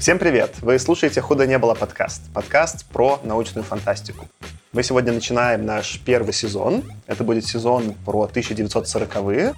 [0.00, 0.54] Всем привет!
[0.62, 2.22] Вы слушаете «Худо не было» подкаст.
[2.32, 4.26] Подкаст про научную фантастику.
[4.72, 6.84] Мы сегодня начинаем наш первый сезон.
[7.06, 9.54] Это будет сезон про 1940-е.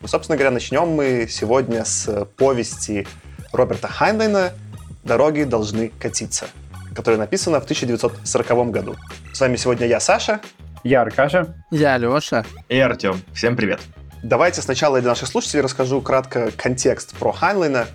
[0.00, 3.06] И, собственно говоря, начнем мы сегодня с повести
[3.52, 4.52] Роберта Хайнлайна
[5.04, 6.46] «Дороги должны катиться»,
[6.94, 8.96] которая написана в 1940 году.
[9.34, 10.40] С вами сегодня я, Саша.
[10.84, 11.54] Я Аркаша.
[11.70, 12.46] Я Леша.
[12.70, 13.20] И Артем.
[13.34, 13.80] Всем привет.
[14.22, 17.88] Давайте сначала для наших слушателей расскажу кратко контекст про Хайнлайна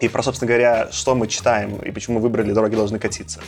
[0.00, 3.40] и про, собственно говоря, что мы читаем и почему мы выбрали «Дороги должны катиться».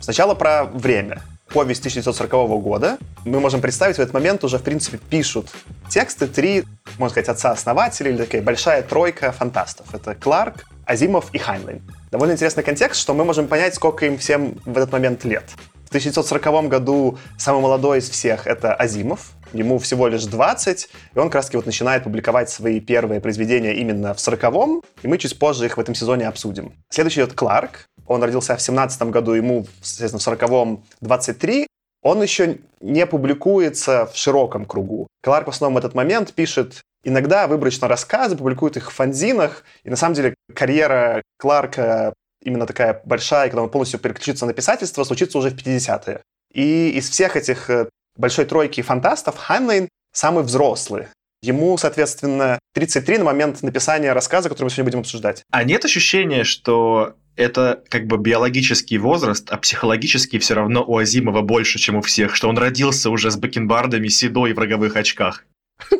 [0.00, 1.22] Сначала про время.
[1.52, 2.30] Повесть 1940
[2.62, 2.98] года.
[3.24, 5.50] Мы можем представить, в этот момент уже, в принципе, пишут
[5.88, 6.64] тексты три,
[6.98, 9.94] можно сказать, отца-основателей, или такая большая тройка фантастов.
[9.94, 11.82] Это Кларк, Азимов и Хайнлайн.
[12.10, 15.44] Довольно интересный контекст, что мы можем понять, сколько им всем в этот момент лет.
[15.88, 21.28] В 1940 году самый молодой из всех— это Азимов, ему всего лишь 20, и он
[21.28, 25.64] как раз вот начинает публиковать свои первые произведения именно в 40-м, и мы чуть позже
[25.64, 26.74] их в этом сезоне обсудим.
[26.90, 31.66] Следующий идет Кларк, он родился в 17 году, ему, соответственно, в 40-м 23,
[32.02, 35.06] он еще не публикуется в широком кругу.
[35.22, 39.88] Кларк в основном в этот момент пишет иногда выборочно рассказы, публикует их в фанзинах, и
[39.88, 42.12] на самом деле карьера Кларка
[42.48, 46.22] именно такая большая, когда он полностью переключится на писательство, случится уже в 50-е.
[46.52, 51.06] И из всех этих э, большой тройки фантастов Хайнлайн самый взрослый.
[51.40, 55.42] Ему, соответственно, 33 на момент написания рассказа, который мы сегодня будем обсуждать.
[55.52, 61.42] А нет ощущения, что это как бы биологический возраст, а психологический все равно у Азимова
[61.42, 65.44] больше, чем у всех, что он родился уже с бакенбардами, седой в роговых очках?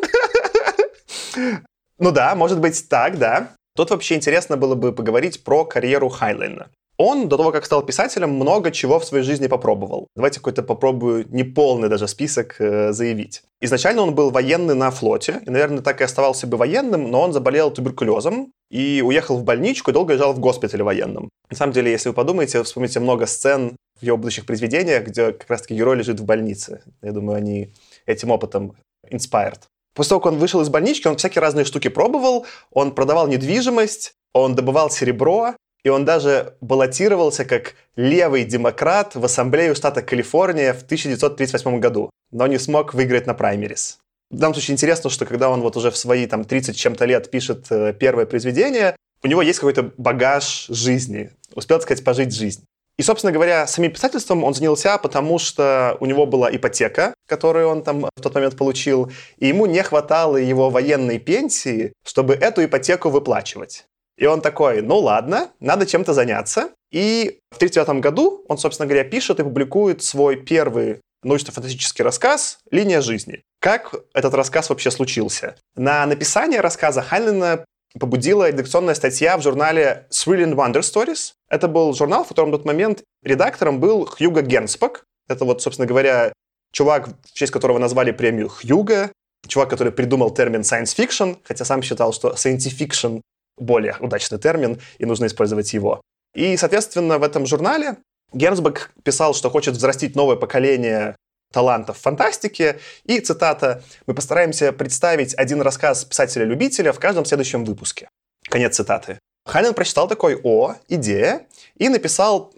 [2.00, 3.50] Ну да, может быть так, да.
[3.78, 6.66] Тут вообще интересно было бы поговорить про карьеру Хайнлайна.
[6.96, 10.08] Он до того, как стал писателем, много чего в своей жизни попробовал.
[10.16, 13.42] Давайте какой-то попробую неполный даже список э, заявить.
[13.60, 17.32] Изначально он был военный на флоте, и, наверное, так и оставался бы военным, но он
[17.32, 21.28] заболел туберкулезом и уехал в больничку и долго лежал в госпитале военном.
[21.48, 25.48] На самом деле, если вы подумаете, вспомните много сцен в его будущих произведениях, где как
[25.48, 26.82] раз-таки герой лежит в больнице.
[27.00, 27.72] Я думаю, они
[28.06, 28.72] этим опытом
[29.08, 29.60] inspired.
[29.98, 34.12] После того, как он вышел из больнички, он всякие разные штуки пробовал, он продавал недвижимость,
[34.32, 40.82] он добывал серебро, и он даже баллотировался как левый демократ в Ассамблею штата Калифорния в
[40.82, 43.98] 1938 году, но не смог выиграть на праймерис.
[44.30, 47.28] В данном случае интересно, что когда он вот уже в свои там 30 чем-то лет
[47.28, 48.94] пишет э, первое произведение,
[49.24, 52.62] у него есть какой-то багаж жизни, успел, так сказать, пожить жизнь.
[52.98, 57.84] И, собственно говоря, самим писательством он занялся, потому что у него была ипотека, которую он
[57.84, 63.10] там в тот момент получил, и ему не хватало его военной пенсии, чтобы эту ипотеку
[63.10, 63.84] выплачивать.
[64.16, 66.70] И он такой, ну ладно, надо чем-то заняться.
[66.90, 73.00] И в 1939 году он, собственно говоря, пишет и публикует свой первый научно-фантастический рассказ «Линия
[73.00, 73.42] жизни».
[73.60, 75.56] Как этот рассказ вообще случился?
[75.76, 77.64] На написание рассказа Хайнлина
[77.98, 81.32] побудила редакционная статья в журнале Thrill Wonder Stories.
[81.48, 85.04] Это был журнал, в котором в тот момент редактором был Хьюго Генспак.
[85.28, 86.32] Это вот, собственно говоря,
[86.72, 89.12] чувак, в честь которого назвали премию Хьюго,
[89.46, 93.20] чувак, который придумал термин science fiction, хотя сам считал, что scientifiction
[93.56, 96.00] более удачный термин, и нужно использовать его.
[96.34, 97.96] И, соответственно, в этом журнале
[98.32, 101.16] Герцберг писал, что хочет взрастить новое поколение
[101.52, 102.78] талантов в фантастике.
[103.04, 108.08] И, цитата, «Мы постараемся представить один рассказ писателя-любителя в каждом следующем выпуске».
[108.48, 109.18] Конец цитаты.
[109.46, 112.52] Хайнен прочитал такой «О, идея», и написал,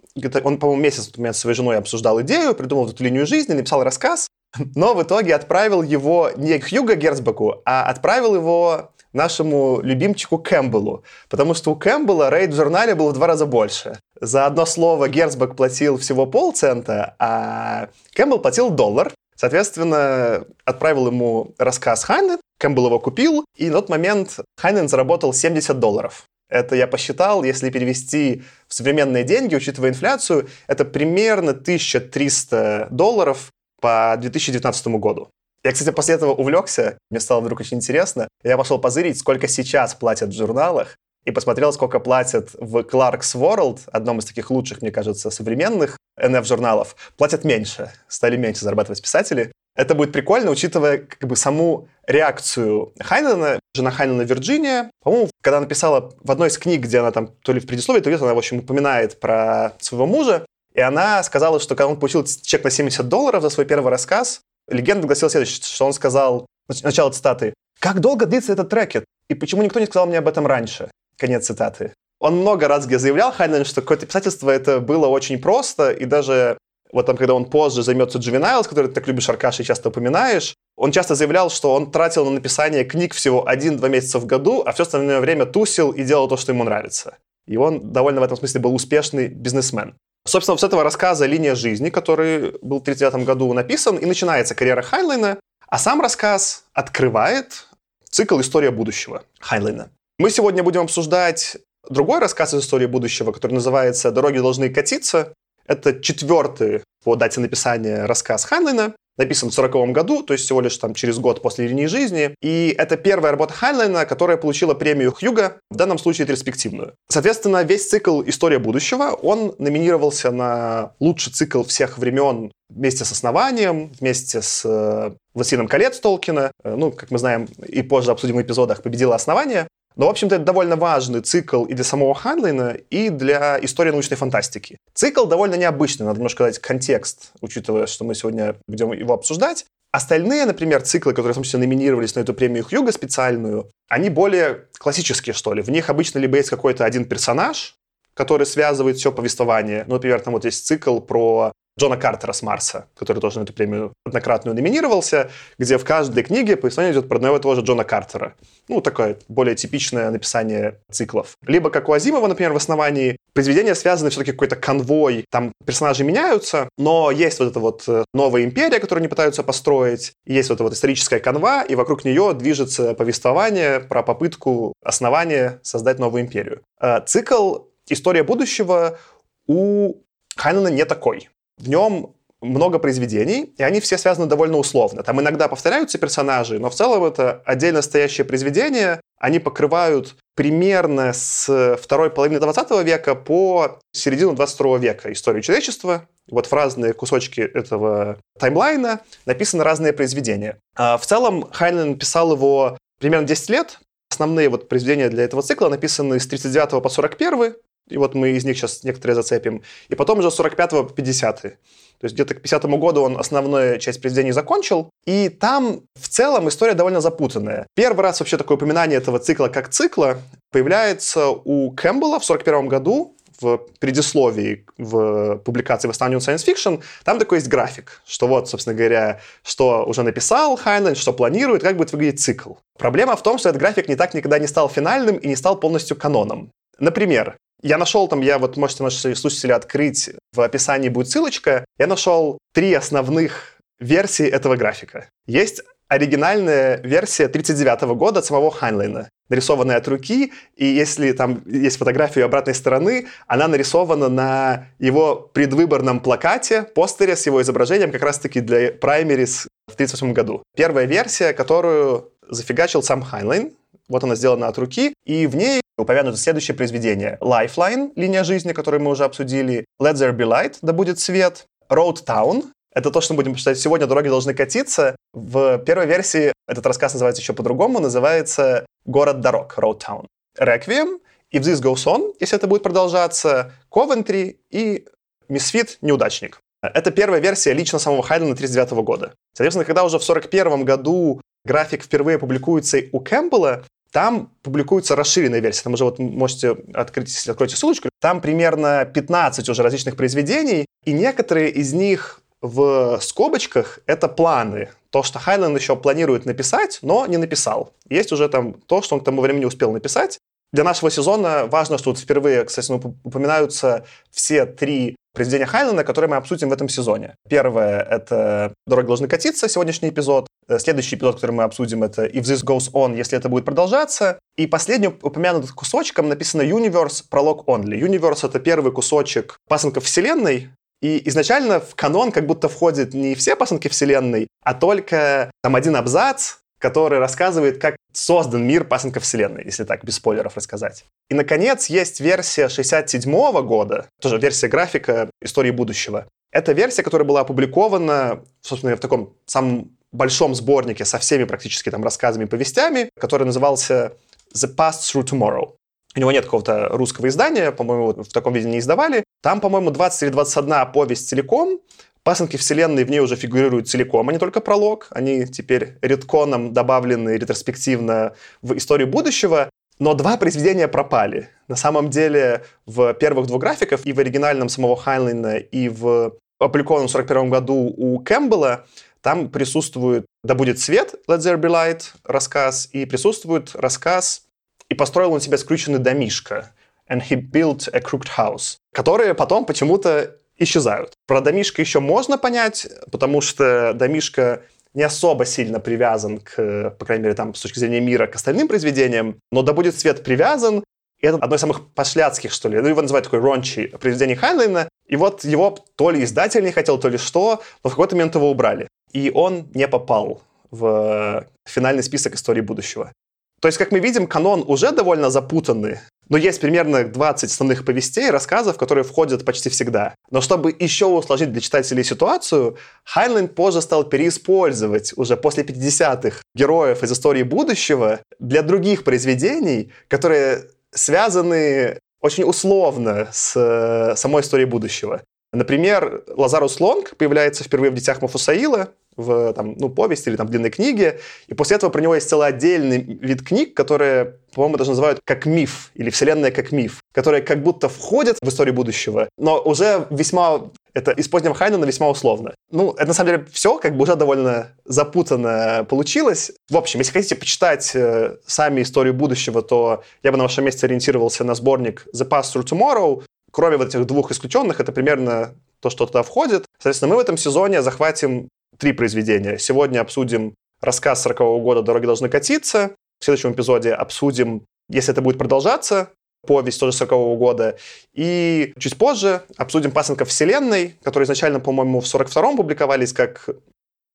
[0.45, 3.85] он, по-моему, месяц у меня с своей женой обсуждал идею, придумал эту линию жизни, написал
[3.85, 4.29] рассказ,
[4.75, 11.05] но в итоге отправил его не к Хьюго Гернсбеку, а отправил его нашему любимчику Кэмпбеллу,
[11.29, 13.99] потому что у Кэмпбелла rate в журнале был в два раза больше.
[14.21, 19.13] За одно слово Гернсбек платил всего полцента, а Кэмпбелл платил доллар.
[19.35, 25.79] Соответственно, отправил ему рассказ Хайнлайн, Кэмпбелл его купил, и на тот момент Хайнлайн заработал 70
[25.79, 26.25] долларов.
[26.51, 33.51] Это я посчитал, если перевести в современные деньги, учитывая инфляцию, это примерно 1300 долларов
[33.81, 35.31] по 2019 году.
[35.65, 38.29] Я, кстати, после этого увлекся, мне стало вдруг очень интересно.
[38.43, 43.81] Я пошел позырить, сколько сейчас платят в журналах, и посмотрел, сколько платят в Clark's World,
[43.87, 46.97] одном из таких лучших, мне кажется, современных NF-журналов.
[47.17, 49.53] Платят меньше, стали меньше зарабатывать писатели.
[49.77, 54.91] Это будет прикольно, учитывая как бы саму реакцию Хайнена, жена Хайнена Вирджиния.
[55.03, 58.01] По-моему, когда она написала в одной из книг, где она там то ли в предисловии,
[58.01, 60.45] то ли она, в общем, упоминает про своего мужа,
[60.75, 64.41] и она сказала, что когда он получил чек на 70 долларов за свой первый рассказ,
[64.69, 66.47] легенда гласила следующее, что он сказал,
[66.83, 69.05] начало цитаты, «Как долго длится этот рэкет?
[69.29, 70.91] И почему никто не сказал мне об этом раньше?»
[71.21, 71.93] Конец цитаты.
[72.19, 76.57] Он много раз где заявлял, Хайнлайн, что какое-то писательство это было очень просто, и даже
[76.93, 80.55] вот там, когда он позже займется juveniles, который ты так любишь, Аркаша, и часто упоминаешь,
[80.77, 84.73] он часто заявлял, что он тратил на написание книг всего один-два месяца в году, а
[84.73, 87.19] все остальное время тусил и делал то, что ему нравится.
[87.47, 89.95] и он довольно в этом смысле был успешный бизнесмен.
[90.27, 94.55] Собственно, вот с этого рассказа «Линия жизни», который был в 1939 году написан, и начинается
[94.55, 97.67] карьера Хайнлайна, а сам рассказ открывает
[98.11, 99.91] цикл «История будущего» Хайнлайна.
[100.21, 101.57] Мы сегодня будем обсуждать
[101.89, 105.33] другой рассказ из истории будущего, который называется «Дороги должны катиться».
[105.67, 110.77] Это четвертый по дате написания рассказ Хайнлайна написан в 40 году, то есть всего лишь
[110.77, 112.35] там через год после линии жизни.
[112.43, 116.93] И это первая работа Хайнлайна, которая получила премию Хьюго, в данном случае ретроспективную.
[117.09, 123.91] Соответственно, весь цикл «История будущего», он номинировался на лучший цикл всех времен вместе с основанием,
[123.99, 126.53] вместе с э, «Властелином колец» Толкина.
[126.63, 129.67] Э, ну, как мы знаем, и позже обсудим в эпизодах, победило основание.
[129.97, 134.17] Но, в общем-то, это довольно важный цикл и для самого Ханлина, и для истории научной
[134.17, 134.79] фантастики.
[134.95, 139.67] Цикл довольно необычный, надо немножко дать контекст, учитывая, что мы сегодня будем его обсуждать.
[139.93, 144.67] Остальные, например, циклы, которые, в том числе, номинировались на эту премию Хьюга специальную, они более
[144.79, 145.63] классические, что ли.
[145.63, 147.75] В них обычно либо есть какой-то один персонаж,
[148.15, 149.85] который связывает все повествование.
[149.89, 153.55] Ну, например, там вот есть цикл про Джона Картера с Марса, который тоже на эту
[153.55, 157.85] премию однократную номинировался, где в каждой книге повествование идет про одного и того же Джона
[157.85, 158.35] Картера.
[158.69, 161.37] Ну, такое более типичное написание циклов.
[161.47, 166.69] Либо, как у Азимова, например, в основании, произведения связаны все-таки какой-то конвой, там персонажи меняются,
[166.77, 170.65] но есть вот эта вот э, новая империя, которую они пытаются построить, есть вот эта
[170.65, 176.61] вот историческая канва, и вокруг нее движется повествование про попытку основания создать новую империю.
[176.79, 178.99] Э, цикл «История будущего»
[179.47, 179.95] у
[180.37, 181.29] Хайнена не такой.
[181.61, 185.03] В нем много произведений, и они все связаны довольно условно.
[185.03, 189.01] Там иногда повторяются персонажи, но в целом это отдельно стоящее произведение.
[189.19, 196.09] Они покрывают примерно с второй половины 20 века по середину 22 века историю человечества.
[196.31, 200.57] Вот в разные кусочки этого таймлайна написаны разные произведения.
[200.75, 203.81] А в целом Хайнлайн писал его примерно 10 лет.
[204.11, 207.55] Основные вот произведения для этого цикла написаны с 39 по 41,
[207.91, 209.63] и вот мы из них сейчас некоторые зацепим.
[209.89, 211.57] И потом уже с 45 по 50
[212.01, 214.89] то есть где-то к 50 году он основную часть произведений закончил.
[215.05, 217.67] И там в целом история довольно запутанная.
[217.75, 220.17] Первый раз вообще такое упоминание этого цикла как цикла
[220.51, 227.19] появляется у Кэмпбелла в 41 году в предисловии в публикации в Astounding Science Fiction, там
[227.19, 231.93] такой есть график, что вот, собственно говоря, что уже написал Хайнлайн, что планирует, как будет
[231.93, 232.55] выглядеть цикл.
[232.79, 235.59] Проблема в том, что этот график не так никогда не стал финальным и не стал
[235.59, 236.51] полностью каноном.
[236.79, 241.65] Например, я нашел там, я вот можете наши слушатели открыть, в описании будет ссылочка.
[241.79, 245.09] Я нашел три основных версии этого графика.
[245.27, 251.79] Есть оригинальная версия 39 года от самого Хайнлайна, нарисованная от руки, и если там есть
[251.79, 258.41] фотография обратной стороны, она нарисована на его предвыборном плакате, постере с его изображением как раз-таки
[258.41, 260.43] для праймериз в 1938 году.
[260.57, 263.53] Первая версия, которую зафигачил сам Хайнлайн,
[263.89, 267.19] вот она сделана от руки, и в ней упомянуто следующее произведение.
[267.21, 269.65] Lifeline, линия жизни, которую мы уже обсудили.
[269.81, 271.47] Let there be light, да будет свет.
[271.69, 273.87] Road Town, это то, что мы будем читать сегодня.
[273.87, 274.97] Дороги должны катиться.
[275.13, 277.81] В первой версии этот рассказ называется еще по-другому.
[277.81, 280.07] Называется «Город дорог», Road Town.
[280.39, 281.01] Requiem,
[281.33, 284.87] If This Goes On, если это будет продолжаться, Coventry и
[285.29, 286.41] Misfit «Неудачник».
[286.63, 289.15] Это первая версия лично самого Хайдена 1939 года.
[289.33, 295.63] Соответственно, когда уже в 1941 году график впервые публикуется у Кэмпбелла, там публикуется расширенная версия.
[295.63, 297.89] Там уже вот можете открыть, если откроете ссылочку.
[298.01, 304.71] Там примерно 15 уже различных произведений, и некоторые из них в скобочках— это планы.
[304.91, 307.75] То, что Хайленд еще планирует написать, но не написал.
[307.89, 310.19] Есть уже там то, что он к тому времени успел написать.
[310.53, 316.17] Для нашего сезона важно, что тут впервые, кстати, упоминаются все три произведения Хайнлена, которые мы
[316.17, 317.17] обсудим в этом сезоне.
[317.29, 320.27] Первое— это «Дороги должны катиться», сегодняшний эпизод.
[320.49, 324.19] Э, следующий эпизод, который мы обсудим, это «If this goes on», если это будет продолжаться.
[324.37, 327.81] И последний упомянутым кусочком написано «Universe», пролог «Only».
[327.81, 330.51] «Universe»— это первый кусочек пасынков Вселенной,
[330.83, 335.77] и изначально в канон как будто входит не все пасынки Вселенной, а только там один
[335.77, 340.85] абзац, который рассказывает, как создан мир пасынка Вселенной, если так, без спойлеров рассказать.
[341.09, 346.07] И, наконец, есть версия 67 -го года, тоже версия графика истории будущего.
[346.31, 351.83] Это версия, которая была опубликована, собственно, в таком самом большом сборнике со всеми практически там
[351.83, 353.95] рассказами и повестями, который назывался
[354.35, 355.55] The Past Through Tomorrow.
[355.97, 359.03] У него нет какого-то русского издания, по-моему, в таком виде не издавали.
[359.23, 361.59] Там, по-моему, 20 или 21 повесть целиком,
[362.03, 364.89] Пасынки вселенной в ней уже фигурируют целиком, а не только пролог.
[364.91, 369.51] Они теперь редконом добавлены ретроспективно в историю будущего.
[369.79, 371.29] Но два произведения пропали.
[371.49, 376.89] На самом деле в первых двух графиках, и в оригинальном самого Хайнлина, и в опубликованном
[376.89, 378.67] в 1941 году у Кэмпбелла,
[379.03, 384.25] там присутствует «Да будет свет» Let There Be Light рассказ, и присутствует рассказ
[384.69, 386.53] «И построил он себе скрюченный домишко»
[386.91, 390.95] and he built a crooked house, которые потом почему-то исчезают.
[391.07, 394.43] Про домишко еще можно понять, потому что домишко
[394.75, 398.49] не особо сильно привязан к, по крайней мере, там, с точки зрения мира, к остальным
[398.49, 400.65] произведениям, но «Да будет свет» привязан,
[401.01, 404.69] и это одно из самых пошляцких, что ли, ну, его называют такой рончий произведение Хайнлайна,
[404.87, 408.15] и вот его то ли издатель не хотел, то ли что, но в какой-то момент
[408.15, 408.69] его убрали.
[408.93, 412.93] И он не попал в финальный список истории будущего.
[413.41, 415.79] То есть, как мы видим, канон уже довольно запутанный,
[416.11, 419.95] но есть примерно 20 основных повестей, рассказов, которые входят почти всегда.
[420.11, 426.83] Но чтобы еще усложнить для читателей ситуацию, Хайнлайн позже стал переиспользовать уже после 50-х героев
[426.83, 435.03] из истории будущего для других произведений, которые связаны очень условно с э, самой историей будущего.
[435.33, 440.51] Например, Лазарус Лонг появляется впервые в «Детях Мафусаила», в там, ну, повести или там, длинной
[440.51, 445.01] книге, и после этого про него есть целый отдельный вид книг, которые, по-моему, даже называют
[445.05, 449.87] как миф, или вселенная как миф, которые как будто входят в историю будущего, но уже
[449.91, 452.35] весьма это из позднего Хайнена весьма условно.
[452.51, 456.33] Ну, это на самом деле все как бы уже довольно запутанно получилось.
[456.49, 460.67] В общем, если хотите почитать э, сами историю будущего, то я бы на вашем месте
[460.67, 463.03] ориентировался на сборник The Past Through Tomorrow.
[463.33, 466.47] Кроме вот этих двух исключенных, это примерно то, что туда входит.
[466.59, 468.29] Соответственно, мы в этом сезоне захватим
[468.61, 469.39] три произведения.
[469.39, 472.77] Сегодня обсудим рассказ 40 -го года «Дороги должны катиться».
[473.01, 475.91] В следующем эпизоде обсудим, если это будет продолжаться,
[476.27, 477.57] повесть тоже 40 -го года.
[477.95, 483.31] И чуть позже обсудим «Пасынков вселенной», которые изначально, по-моему, в 42-м публиковались как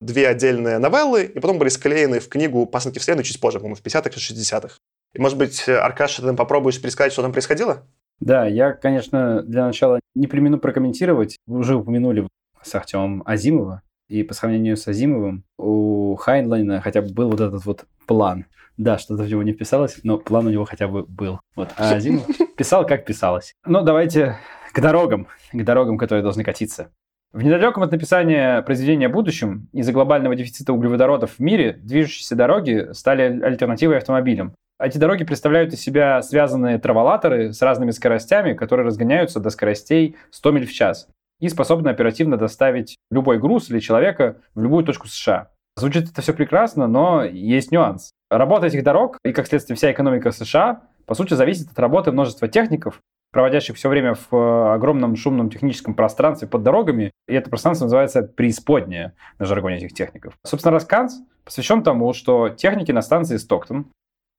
[0.01, 3.81] две отдельные новеллы, и потом были склеены в книгу «Пасынки вселенной» чуть позже, по-моему, в
[3.81, 4.77] 50-х и 60-х.
[5.13, 7.83] И, может быть, Аркаша, ты попробуешь пересказать, что там происходило?
[8.19, 11.37] Да, я, конечно, для начала не премину прокомментировать.
[11.47, 12.27] Вы уже упомянули
[12.63, 13.81] с Артемом Азимова.
[14.07, 18.45] И по сравнению с Азимовым, у Хайнлайна хотя бы был вот этот вот план.
[18.77, 21.39] Да, что-то в него не вписалось, но план у него хотя бы был.
[21.55, 21.69] Вот.
[21.77, 22.25] А Азимов
[22.57, 23.53] писал, как писалось.
[23.65, 24.37] Ну, давайте
[24.73, 26.91] к дорогам, к дорогам, которые должны катиться.
[27.31, 32.89] В недалеком от написания произведения о будущем из-за глобального дефицита углеводородов в мире движущиеся дороги
[32.93, 34.53] стали альтернативой автомобилям.
[34.79, 40.51] Эти дороги представляют из себя связанные траволаторы с разными скоростями, которые разгоняются до скоростей 100
[40.51, 41.07] миль в час
[41.39, 45.49] и способны оперативно доставить любой груз или человека в любую точку США.
[45.77, 48.11] Звучит это все прекрасно, но есть нюанс.
[48.29, 52.47] Работа этих дорог и, как следствие, вся экономика США, по сути, зависит от работы множества
[52.47, 53.01] техников,
[53.31, 58.23] проводящих все время в э, огромном шумном техническом пространстве под дорогами, и это пространство называется
[58.23, 60.35] преисподняя на жаргоне этих техников.
[60.45, 63.87] Собственно, рассказ посвящен тому, что техники на станции Стоктон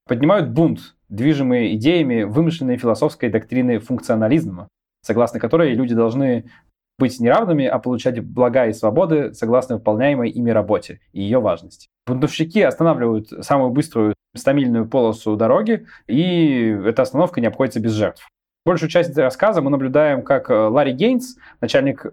[0.06, 4.68] поднимают бунт, движимые идеями вымышленной философской доктрины функционализма,
[5.02, 6.50] согласно которой люди должны
[6.98, 11.88] быть не равными, а получать блага и свободы согласно выполняемой ими работе и ее важности.
[12.06, 18.28] Бунтовщики останавливают самую быструю стамильную полосу дороги, и эта остановка не обходится без жертв.
[18.64, 22.06] Большую часть рассказа мы наблюдаем, как э, Ларри Гейнс, начальник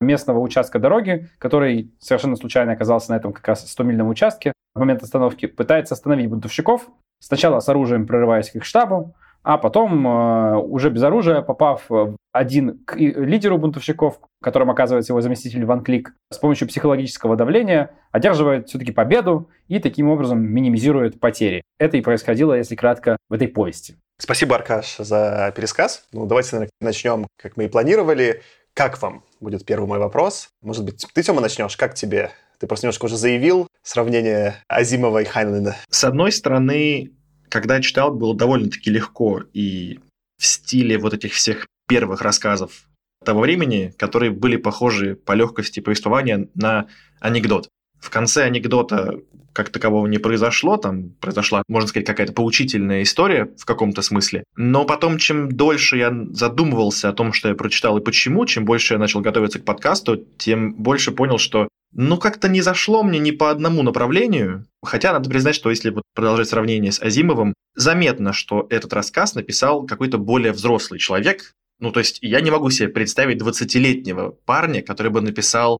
[0.00, 5.02] местного участка дороги, который совершенно случайно оказался на этом как раз 100-мильном участке, в момент
[5.02, 6.88] остановки пытается остановить бунтовщиков,
[7.20, 11.88] сначала с оружием прорываясь к их штабу, а потом э, уже без оружия, попав
[12.32, 18.68] один к лидеру бунтовщиков, которым оказывается его заместитель Ван Клик, с помощью психологического давления одерживает
[18.68, 21.62] все-таки победу и таким образом минимизирует потери.
[21.78, 23.96] Это и происходило, если кратко, в этой повести.
[24.18, 26.06] Спасибо, Аркаш, за пересказ.
[26.12, 28.42] Ну, давайте начнем, как мы и планировали.
[28.74, 30.50] Как вам будет первый мой вопрос?
[30.62, 31.76] Может быть, ты, Тёма, начнешь?
[31.76, 32.30] Как тебе?
[32.58, 35.76] Ты просто немножко уже заявил сравнение Азимова и Хайнлина.
[35.88, 37.12] С одной стороны,
[37.50, 40.00] когда читал, было довольно-таки легко и
[40.38, 42.86] в стиле вот этих всех первых рассказов
[43.24, 46.86] того времени, которые были похожи по легкости повествования на
[47.20, 47.68] анекдот.
[48.00, 49.20] В конце анекдота
[49.52, 54.44] как такового не произошло, там произошла, можно сказать, какая-то поучительная история в каком-то смысле.
[54.56, 58.94] Но потом, чем дольше я задумывался о том, что я прочитал и почему, чем больше
[58.94, 63.30] я начал готовиться к подкасту, тем больше понял, что ну как-то не зашло мне ни
[63.30, 64.66] по одному направлению.
[64.82, 69.86] Хотя надо признать, что если вот продолжать сравнение с Азимовым, заметно, что этот рассказ написал
[69.86, 71.54] какой-то более взрослый человек.
[71.78, 75.78] Ну, то есть я не могу себе представить 20-летнего парня, который бы написал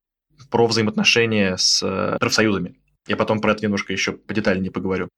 [0.50, 2.81] про взаимоотношения с э, профсоюзами.
[3.07, 5.09] Я потом про это немножко еще подетальнее поговорю.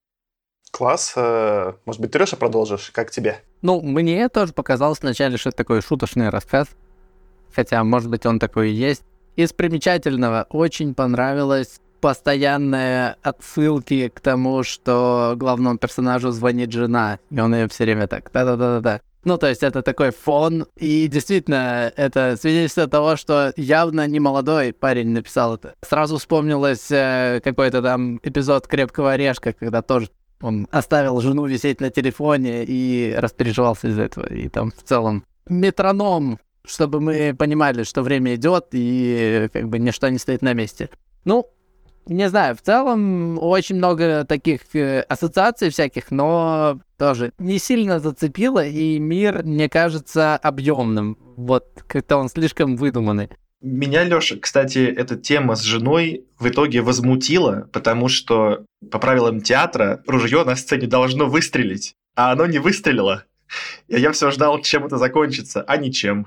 [0.73, 1.13] Класс.
[1.17, 2.91] Э, может быть, ты, Леша, продолжишь?
[2.93, 3.41] Как тебе?
[3.61, 6.69] Ну, мне тоже показалось вначале, что это такой шуточный рассказ.
[7.55, 9.05] Хотя, может быть, он такой и есть.
[9.37, 17.55] Из примечательного очень понравилось постоянные отсылки к тому, что главному персонажу звонит жена, и он
[17.55, 19.01] ее все время так да-да-да-да.
[19.25, 24.73] Ну, то есть это такой фон, и действительно, это свидетельство того, что явно не молодой
[24.73, 25.75] парень написал это.
[25.81, 30.09] Сразу вспомнилось э, какой-то там эпизод «Крепкого орешка», когда тоже
[30.41, 34.27] Он оставил жену висеть на телефоне и распереживался из этого.
[34.27, 40.09] И там в целом метроном, чтобы мы понимали, что время идет и как бы ничто
[40.09, 40.91] не стоит на месте.
[41.25, 41.49] Ну,
[42.07, 48.65] не знаю, в целом очень много таких э, ассоциаций всяких, но тоже не сильно зацепило,
[48.65, 51.17] и мир мне кажется объемным.
[51.37, 53.29] Вот как-то он слишком выдуманный.
[53.61, 60.03] Меня, Леша, кстати, эта тема с женой в итоге возмутила, потому что по правилам театра
[60.09, 63.25] ружье на сцене должно выстрелить, а оно не выстрелило.
[63.87, 66.27] И я все ждал, чем это закончится, а ничем.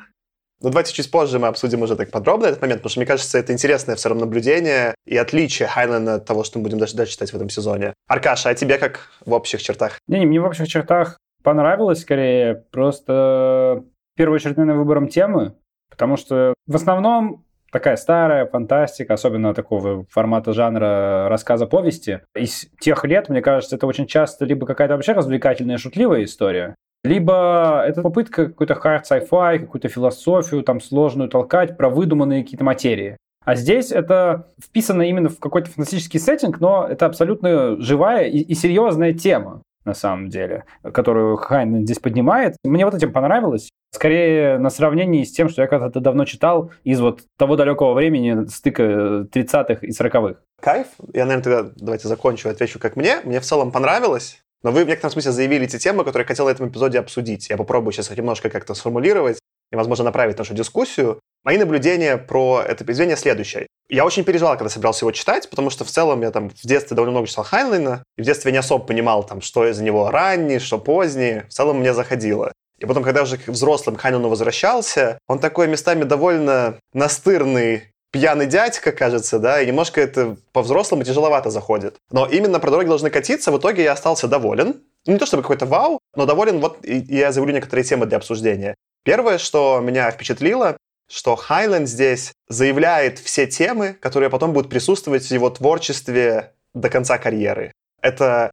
[0.61, 3.37] Ну, давайте чуть позже мы обсудим уже так подробно этот момент, потому что, мне кажется,
[3.37, 7.31] это интересное все равно наблюдение и отличие Хайленда от того, что мы будем дальше читать
[7.31, 7.93] в этом сезоне.
[8.07, 9.99] Аркаша, а тебе как в общих чертах?
[10.07, 13.83] Не, мне в общих чертах понравилось скорее, просто
[14.15, 15.55] в первую очередь, наверное, выбором темы,
[15.89, 22.21] потому что в основном такая старая фантастика, особенно такого формата жанра рассказа повести.
[22.33, 27.83] Из тех лет, мне кажется, это очень часто либо какая-то вообще развлекательная, шутливая история, либо
[27.85, 33.17] это попытка какой-то hard sci-fi, какую-то философию там сложную толкать про выдуманные какие-то материи.
[33.43, 38.55] А здесь это вписано именно в какой-то фантастический сеттинг, но это абсолютно живая и, и
[38.55, 42.55] серьезная тема на самом деле, которую Хайн здесь поднимает.
[42.63, 43.69] Мне вот этим понравилось.
[43.93, 48.45] Скорее на сравнении с тем, что я когда-то давно читал из вот того далекого времени
[48.47, 48.83] стыка
[49.31, 50.39] 30-х и 40-х.
[50.59, 50.87] Кайф.
[51.13, 53.17] Я, наверное, тогда давайте закончу, отвечу как мне.
[53.23, 54.41] Мне в целом понравилось.
[54.63, 57.49] Но вы в некотором смысле заявили те темы, которые я хотел в этом эпизоде обсудить.
[57.49, 59.39] Я попробую сейчас их немножко как-то сформулировать
[59.71, 61.19] и, возможно, направить нашу дискуссию.
[61.43, 63.67] Мои наблюдения про это произведение следующее.
[63.87, 66.95] Я очень переживал, когда собирался его читать, потому что в целом я там в детстве
[66.95, 70.09] довольно много читал Хайнлайна, и в детстве я не особо понимал, там, что из него
[70.09, 71.41] ранний, что поздний.
[71.47, 72.51] В целом мне заходило.
[72.79, 78.93] И потом, когда уже к взрослым Хайнлайну возвращался, он такой местами довольно настырный пьяный дядька,
[78.93, 81.97] кажется, да, и немножко это по-взрослому тяжеловато заходит.
[82.11, 84.81] Но именно про дороги должны катиться, в итоге я остался доволен.
[85.05, 88.15] Ну, не то чтобы какой-то вау, но доволен, вот и, я заявлю некоторые темы для
[88.17, 88.73] обсуждения.
[89.03, 90.77] Первое, что меня впечатлило,
[91.11, 97.17] что Хайленд здесь заявляет все темы, которые потом будут присутствовать в его творчестве до конца
[97.17, 97.73] карьеры.
[98.01, 98.49] Это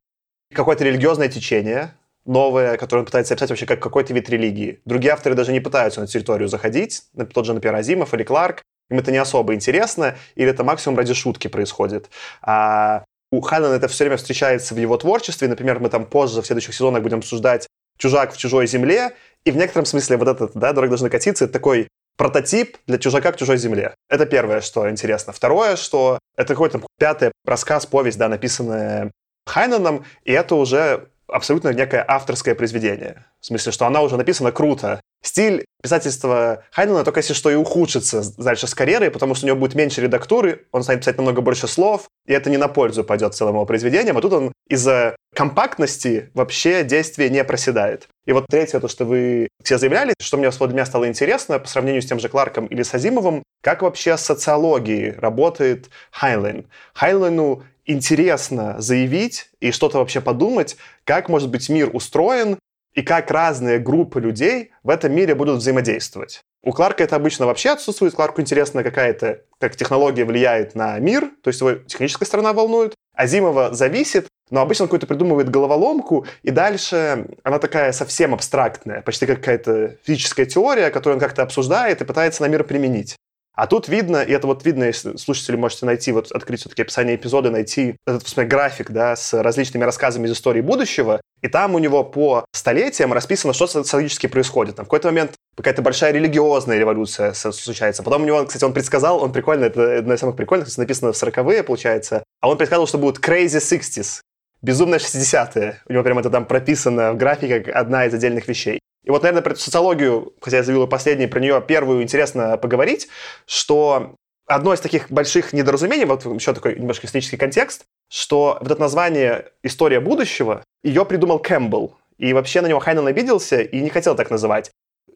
[0.52, 1.94] какое-то религиозное течение,
[2.24, 4.80] новое, которое он пытается описать вообще как какой-то вид религии.
[4.84, 8.98] Другие авторы даже не пытаются на территорию заходить, тот же, например, Азимов или Кларк, им
[8.98, 12.10] это не особо интересно, или это максимум ради шутки происходит.
[12.42, 15.48] А у Ханнана это все время встречается в его творчестве.
[15.48, 17.66] Например, мы там позже в следующих сезонах будем обсуждать
[17.98, 19.14] «Чужак в чужой земле»,
[19.44, 23.32] и в некотором смысле вот этот, да, «Дорога должна катиться»— это такой прототип для чужака
[23.32, 23.94] к чужой земле.
[24.08, 25.32] Это первое, что интересно.
[25.32, 29.10] Второе, что это какой-то пятый рассказ, повесть, да, написанная
[29.46, 33.24] Хайнаном, и это уже абсолютно некое авторское произведение.
[33.40, 35.00] В смысле, что она уже написана круто.
[35.22, 39.58] Стиль писательства Хайнена только если что и ухудшится дальше с карьерой, потому что у него
[39.58, 43.34] будет меньше редактуры, он станет писать намного больше слов, и это не на пользу пойдет
[43.34, 44.18] целым его произведениям.
[44.18, 48.08] А тут он из-за компактности вообще действие не проседает.
[48.26, 51.68] И вот третье, то, что вы все заявляли, что мне для меня стало интересно по
[51.68, 56.66] сравнению с тем же Кларком или с Азимовым, как вообще с социологией работает Хайлен.
[56.94, 62.58] Хайлену интересно заявить и что-то вообще подумать, как может быть мир устроен
[62.94, 66.42] и как разные группы людей в этом мире будут взаимодействовать.
[66.64, 68.14] У Кларка это обычно вообще отсутствует.
[68.14, 72.94] Кларку интересно какая-то, как технология влияет на мир, то есть его техническая сторона волнует.
[73.14, 79.26] Азимова зависит, но обычно он какой-то придумывает головоломку, и дальше она такая совсем абстрактная, почти
[79.26, 83.16] как какая-то физическая теория, которую он как-то обсуждает и пытается на мир применить.
[83.54, 87.16] А тут видно, и это вот видно, если слушатели можете найти, вот открыть все-таки описание
[87.16, 91.78] эпизода, найти этот посмотри, график, да, с различными рассказами из истории будущего, и там у
[91.78, 94.76] него по столетиям расписано, что социологически происходит.
[94.76, 98.02] Там в какой-то момент какая-то большая религиозная революция случается.
[98.02, 101.12] Потом у него, кстати, он предсказал, он прикольно, это одно из самых прикольных, кстати, написано
[101.12, 104.20] в 40-е, получается, а он предсказал, что будут crazy 60s,
[104.62, 105.82] безумные 60-е.
[105.88, 108.80] У него прямо это там прописано в графике как одна из отдельных вещей.
[109.04, 113.08] И вот, наверное, про социологию, хотя я заявил последней, про нее первую интересно поговорить,
[113.46, 114.14] что
[114.46, 119.46] одно из таких больших недоразумений, вот еще такой немножко исторический контекст, что вот это название
[119.62, 121.96] «История будущего», ее придумал Кэмпбелл.
[122.18, 124.70] И вообще на него Хайнен обиделся и не хотел так называть.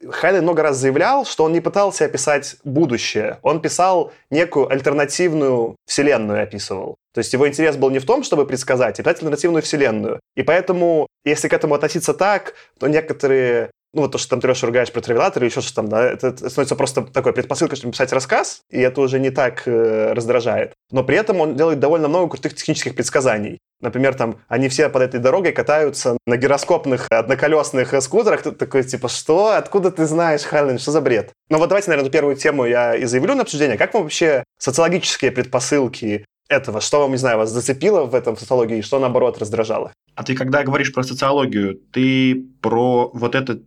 [0.09, 6.43] Хайнен много раз заявлял, что он не пытался описать будущее, он писал некую альтернативную вселенную,
[6.43, 6.97] описывал.
[7.17, 10.19] То есть его интерес был не в том, чтобы предсказать, а писать альтернативную вселенную.
[10.35, 14.47] И поэтому, если к этому относиться так, то некоторые ну, вот то, что там ты,
[14.47, 17.75] Леша, ругаешь про Тревелатор или еще что-то там, да, это, это становится просто такой предпосылкой,
[17.75, 20.73] чтобы писать рассказ, и это уже не так э, раздражает.
[20.91, 23.57] Но при этом он делает довольно много крутых технических предсказаний.
[23.81, 28.43] Например, там, они все под этой дорогой катаются на гироскопных одноколесных скутерах.
[28.43, 29.55] Ты такой, типа, что?
[29.55, 31.31] Откуда ты знаешь, Хайлен, что за бред?
[31.49, 33.77] Ну вот давайте, наверное, эту первую тему я и заявлю на обсуждение.
[33.77, 36.81] Как вам вообще социологические предпосылки этого?
[36.81, 39.93] Что вам, не знаю, вас зацепило в этом социологии, и что, наоборот, раздражало?
[40.15, 43.59] А ты, когда говоришь про социологию, ты про вот это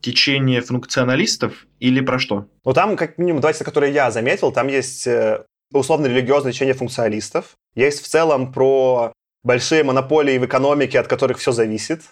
[0.00, 2.46] течение функционалистов или про что?
[2.64, 7.56] Ну, там, как минимум, давайте, которые я заметил, там есть э, условно-религиозное течение функционалистов.
[7.74, 9.12] Есть в целом про
[9.42, 12.02] большие монополии в экономике, от которых все зависит.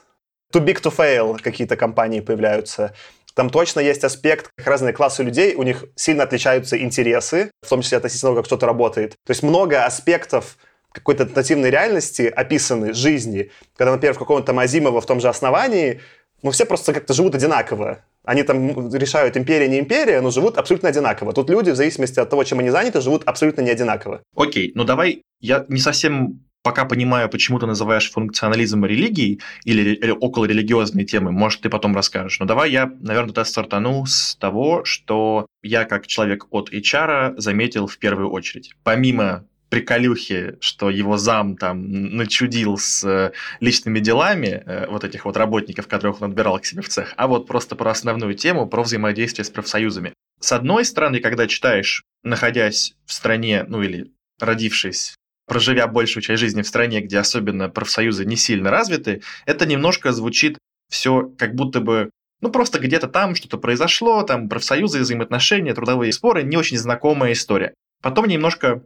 [0.52, 2.94] Too big to fail какие-то компании появляются.
[3.34, 7.82] Там точно есть аспект, как разные классы людей, у них сильно отличаются интересы, в том
[7.82, 9.12] числе относительно того, как кто-то работает.
[9.26, 10.56] То есть много аспектов
[10.92, 16.00] какой-то альтернативной реальности описаны, жизни, когда, например, в каком-то там Азимова в том же основании,
[16.42, 18.04] ну, все просто как-то живут одинаково.
[18.22, 21.32] Они там решают, империя, не империя, но живут абсолютно одинаково.
[21.32, 24.22] Тут люди, в зависимости от того, чем они заняты, живут абсолютно не одинаково.
[24.36, 30.10] Окей, ну давай, я не совсем пока понимаю, почему ты называешь функционализм религией или, или
[30.10, 32.40] около религиозной темы, может, ты потом расскажешь.
[32.40, 37.86] Но давай я, наверное, тогда стартану с того, что я как человек от HR заметил
[37.86, 38.72] в первую очередь.
[38.82, 45.36] Помимо приколюхи, что его зам там начудил с э, личными делами э, вот этих вот
[45.36, 48.82] работников, которых он отбирал к себе в цех, а вот просто про основную тему, про
[48.82, 50.14] взаимодействие с профсоюзами.
[50.40, 56.62] С одной стороны, когда читаешь, находясь в стране, ну или родившись проживя большую часть жизни
[56.62, 60.58] в стране, где особенно профсоюзы не сильно развиты, это немножко звучит
[60.90, 66.42] все как будто бы ну, просто где-то там что-то произошло, там профсоюзы, взаимоотношения, трудовые споры,
[66.42, 67.72] не очень знакомая история.
[68.02, 68.84] Потом немножко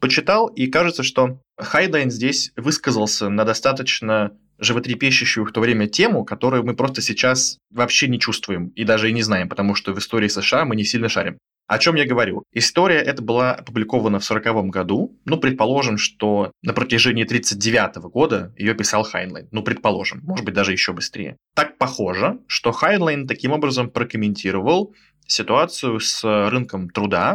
[0.00, 6.64] почитал, и кажется, что Хайдайн здесь высказался на достаточно животрепещущую в то время тему, которую
[6.64, 10.28] мы просто сейчас вообще не чувствуем и даже и не знаем, потому что в истории
[10.28, 11.38] США мы не сильно шарим.
[11.70, 12.42] О чем я говорю?
[12.52, 15.16] История эта была опубликована в 1940 году.
[15.24, 19.46] Ну, предположим, что на протяжении 1939 года ее писал Хайнлайн.
[19.52, 21.36] Ну, предположим, может быть, даже еще быстрее.
[21.54, 24.96] Так похоже, что Хайнлайн таким образом прокомментировал
[25.28, 27.34] ситуацию с рынком труда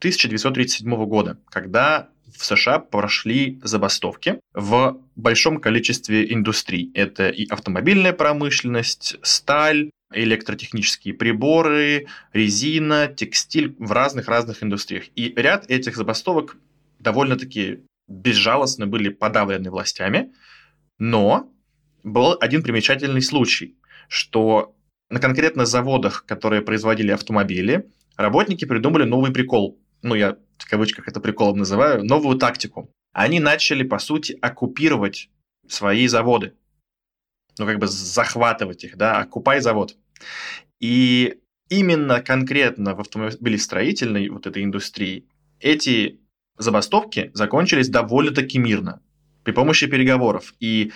[0.00, 6.90] 1937 года, когда в США прошли забастовки в большом количестве индустрий.
[6.92, 15.04] Это и автомобильная промышленность, сталь, электротехнические приборы, резина, текстиль в разных-разных индустриях.
[15.14, 16.56] И ряд этих забастовок
[16.98, 20.32] довольно-таки безжалостно были подавлены властями,
[20.98, 21.50] но
[22.02, 23.76] был один примечательный случай,
[24.08, 24.74] что
[25.10, 29.78] на конкретно заводах, которые производили автомобили, работники придумали новый прикол.
[30.02, 32.90] Ну, я в кавычках это приколом называю, новую тактику.
[33.12, 35.28] Они начали, по сути, оккупировать
[35.68, 36.54] свои заводы.
[37.58, 39.96] Ну, как бы захватывать их, да, occupy завод.
[40.80, 41.36] И
[41.68, 45.26] именно конкретно в автомобилестроительной вот этой индустрии
[45.60, 46.20] эти
[46.58, 49.02] забастовки закончились довольно-таки мирно
[49.44, 50.54] при помощи переговоров.
[50.60, 50.92] И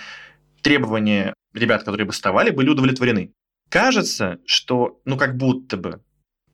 [0.61, 3.33] требования ребят, которые бастовали, были удовлетворены.
[3.69, 6.01] Кажется, что, ну, как будто бы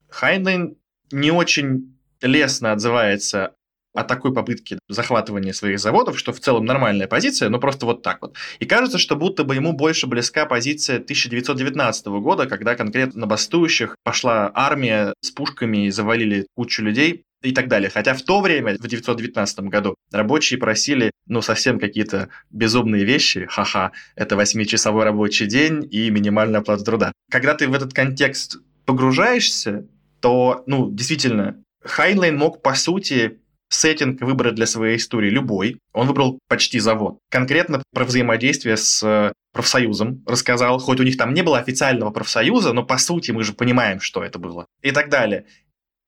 [0.10, 0.78] Хайнлайн
[1.12, 3.56] не очень лестно отзывается
[3.94, 8.22] о такой попытке захватывания своих заводов, что в целом нормальная позиция, но просто вот так
[8.22, 8.36] вот.
[8.60, 13.96] И кажется, что будто бы ему больше близка позиция 1919 года, когда конкретно на бастующих
[14.04, 17.90] пошла армия с пушками и завалили кучу людей и так далее.
[17.90, 23.46] Хотя в то время, в 1919 году, рабочие просили, ну, совсем какие-то безумные вещи.
[23.50, 27.12] Ха-ха, это 8-часовой рабочий день и минимальная оплата труда.
[27.30, 29.86] Когда ты в этот контекст погружаешься,
[30.22, 33.40] то, ну, действительно, Хайнлайн мог, по сути,
[33.74, 35.80] сеттинг выбрать для своей истории любой.
[35.94, 37.20] Он выбрал почти завод.
[37.30, 42.74] Конкретно про взаимодействие с э, профсоюзом рассказал, хоть у них там не было официального профсоюза,
[42.74, 44.66] но по сути мы же понимаем, что это было.
[44.82, 45.46] И так далее.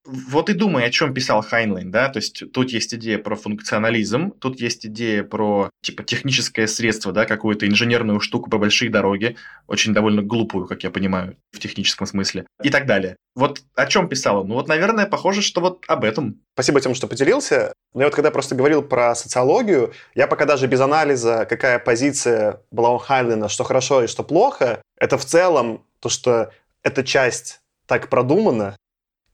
[0.06, 4.30] Вот и думай, о чем писал Хайнлайн, да, то есть тут есть идея про функционализм,
[4.30, 9.92] тут есть идея про, типа, техническое средство, да, какую-то инженерную штуку про большие дороги, очень
[9.92, 13.16] довольно глупую, как я понимаю, в техническом смысле, и так далее.
[13.34, 14.48] Вот о чем писал он?
[14.48, 16.40] Ну вот, наверное, похоже, что вот об этом.
[16.54, 17.72] Спасибо тем, что поделился.
[17.92, 22.60] Но я вот когда просто говорил про социологию, я пока даже без анализа, какая позиция
[22.70, 26.50] была у Хайнлина, что хорошо и что плохо, это в целом то, что
[26.82, 28.76] эта часть так продумана,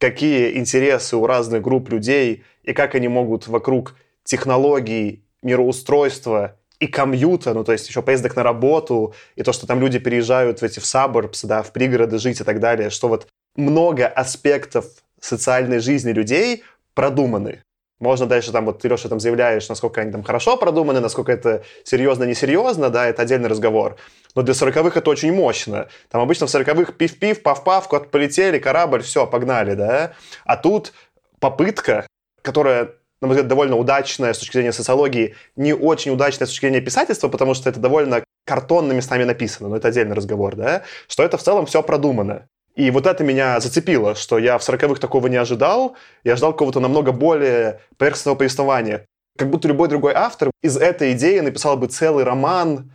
[0.03, 7.55] какие интересы у разных групп людей и как они могут вокруг технологий, мироустройства и комьюта,
[7.55, 10.81] ну, то есть еще поездок на работу, и то, что там люди переезжают в эти
[10.81, 14.87] в suburbs, да, в пригороды жить и так далее, что вот много аспектов
[15.21, 17.62] социальной жизни людей продуманы.
[18.03, 21.62] Можно дальше там, вот ты, Леша, там заявляешь, насколько они там хорошо продуманы, насколько это
[21.85, 23.95] серьезно, несерьезно, да, это отдельный разговор.
[24.35, 25.87] Но для сороковых это очень мощно.
[26.11, 30.15] Там обычно в сороковых пив-пив, пав-пав, куда полетели, корабль, все, погнали, да.
[30.45, 30.95] А тут
[31.38, 32.05] попытка,
[32.43, 36.67] которая на мой взгляд, довольно удачная с точки зрения социологии, не очень удачная с точки
[36.67, 41.23] зрения писательства, потому что это довольно картонно местами написано, но это отдельный разговор, да, что
[41.23, 42.49] это в целом все продумано.
[42.75, 45.97] И вот это меня зацепило, что я в 40-х такого не ожидал.
[46.25, 49.07] Я ожидал какого-то намного более поверхностного повествования.
[49.37, 52.93] как будто любой другой автор из этой идеи написал бы целый роман,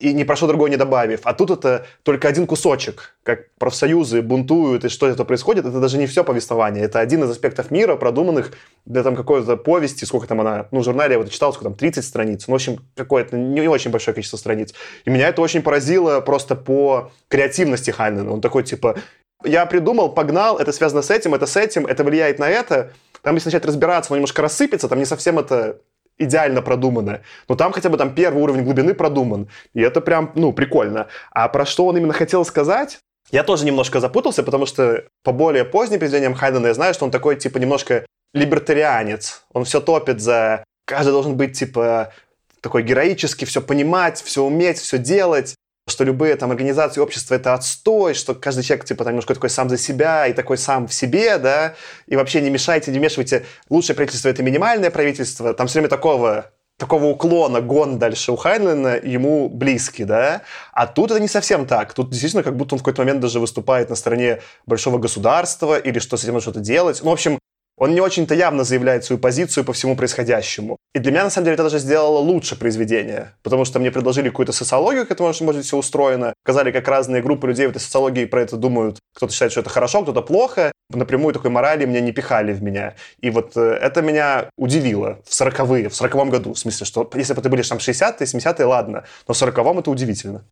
[0.00, 1.20] и ни про что другое не добавив.
[1.24, 5.64] А тут это только один кусочек, как профсоюзы бунтуют и что это происходит.
[5.64, 6.84] Это даже не все повествование.
[6.84, 8.52] Это один из аспектов мира, продуманных
[8.84, 11.78] для там какой-то повести, сколько там она, ну, в журнале я вот читал, сколько там,
[11.78, 12.48] 30 страниц.
[12.48, 14.74] Ну, в общем, какое-то не очень большое количество страниц.
[15.04, 18.32] И меня это очень поразило просто по креативности Хайнена.
[18.32, 18.96] Он такой, типа,
[19.44, 22.92] я придумал, погнал, это связано с этим, это с этим, это влияет на это.
[23.22, 25.78] Там, если начать разбираться, он немножко рассыпется, там не совсем это
[26.18, 27.20] идеально продумано.
[27.48, 29.48] Но там хотя бы там первый уровень глубины продуман.
[29.72, 31.08] И это прям, ну, прикольно.
[31.30, 32.98] А про что он именно хотел сказать,
[33.30, 37.10] я тоже немножко запутался, потому что по более поздним произведениям Хайдена я знаю, что он
[37.10, 39.44] такой, типа, немножко либертарианец.
[39.52, 40.64] Он все топит за...
[40.86, 42.12] Каждый должен быть, типа,
[42.60, 45.54] такой героический, все понимать, все уметь, все делать
[45.86, 49.68] что любые там организации общества это отстой, что каждый человек типа там немножко такой сам
[49.68, 51.74] за себя и такой сам в себе, да,
[52.06, 53.44] и вообще не мешайте, не вмешивайте.
[53.68, 55.52] Лучшее правительство это минимальное правительство.
[55.52, 60.42] Там все время такого такого уклона гон дальше у Хайнлина ему близкий, да?
[60.72, 61.94] А тут это не совсем так.
[61.94, 65.98] Тут действительно как будто он в какой-то момент даже выступает на стороне большого государства или
[66.00, 67.00] что с этим что-то делать.
[67.02, 67.38] Ну, в общем,
[67.76, 70.76] он не очень-то явно заявляет свою позицию по всему происходящему.
[70.94, 74.28] И для меня, на самом деле, это даже сделало лучше произведение, потому что мне предложили
[74.28, 77.80] какую-то социологию, типа что может быть все устроено, сказали, как разные группы людей в этой
[77.80, 78.98] социологии про это думают.
[79.14, 80.70] Кто-то считает, что это хорошо, кто-то плохо.
[80.90, 82.94] Напрямую такой морали мне не пихали в меня.
[83.20, 86.52] И вот э, это меня удивило в сороковые, в сороковом году.
[86.52, 89.90] В смысле, что если бы это были там 60-е, 70-е, ладно, но в сороковом это
[89.90, 90.44] удивительно.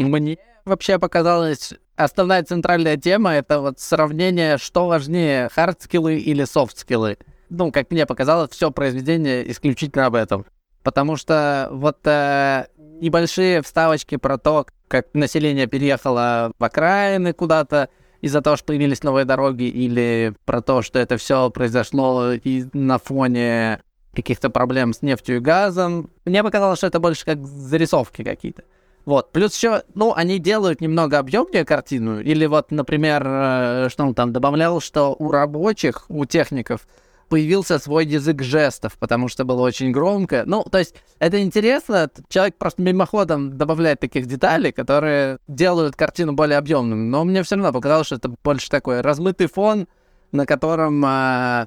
[0.08, 6.67] Мне вообще показалось, основная центральная тема— это вот сравнение, что важнее, hard skills'ы или soft
[6.67, 7.18] skills'ы.
[7.50, 10.46] Ну, как мне показалось, все произведение исключительно об этом.
[10.82, 17.90] Потому что вот э, небольшие вставочки про то, как население переехало в окраины куда-то
[18.22, 22.98] из-за того, что появились новые дороги, или про то, что это все произошло и на
[22.98, 23.82] фоне
[24.14, 26.10] каких-то проблем с нефтью и газом.
[26.24, 28.62] Мне показалось, что это больше как зарисовки какие-то.
[29.04, 29.32] Вот.
[29.32, 32.20] Плюс еще, ну, они делают немного объемнее картину.
[32.20, 36.86] Или вот, например, э, что он там добавлял, что у рабочих, у техников
[37.28, 40.42] появился свой язык жестов, потому что было очень громко.
[40.46, 42.10] Ну, то есть это интересно.
[42.28, 46.96] Человек просто мимоходом добавляет таких деталей, которые делают картину более объемной.
[46.96, 49.86] Но мне все равно показалось, что это больше такой размытый фон,
[50.32, 51.66] на котором э,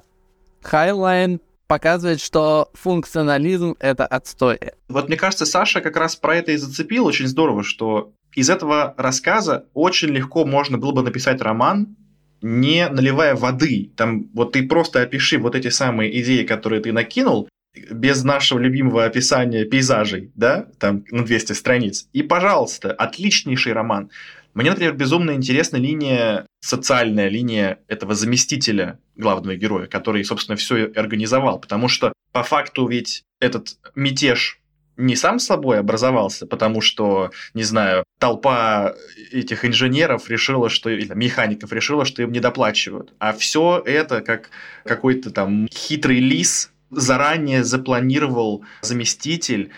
[0.62, 4.58] Highline показывает, что функционализм— это отстой.
[4.88, 8.94] Вот мне кажется, Саша как раз про это и зацепил очень здорово, что из этого
[8.96, 11.96] рассказа очень легко можно было бы написать роман,
[12.42, 13.92] не наливая воды.
[13.96, 17.48] Там вот ты просто опиши вот эти самые идеи, которые ты накинул,
[17.90, 22.08] без нашего любимого описания пейзажей, да, там на 200 страниц.
[22.12, 24.10] И, пожалуйста, отличнейший роман.
[24.54, 31.58] Мне, например, безумно интересна линия, социальная линия этого заместителя главного героя, который, собственно, все организовал.
[31.58, 34.60] Потому что, по факту, ведь этот мятеж
[34.96, 38.94] не сам собой образовался, потому что, не знаю, толпа
[39.32, 43.12] этих инженеров решила, что или механиков решила, что им не доплачивают.
[43.18, 44.50] А все это как
[44.84, 49.70] какой-то там хитрый лис заранее запланировал заместитель,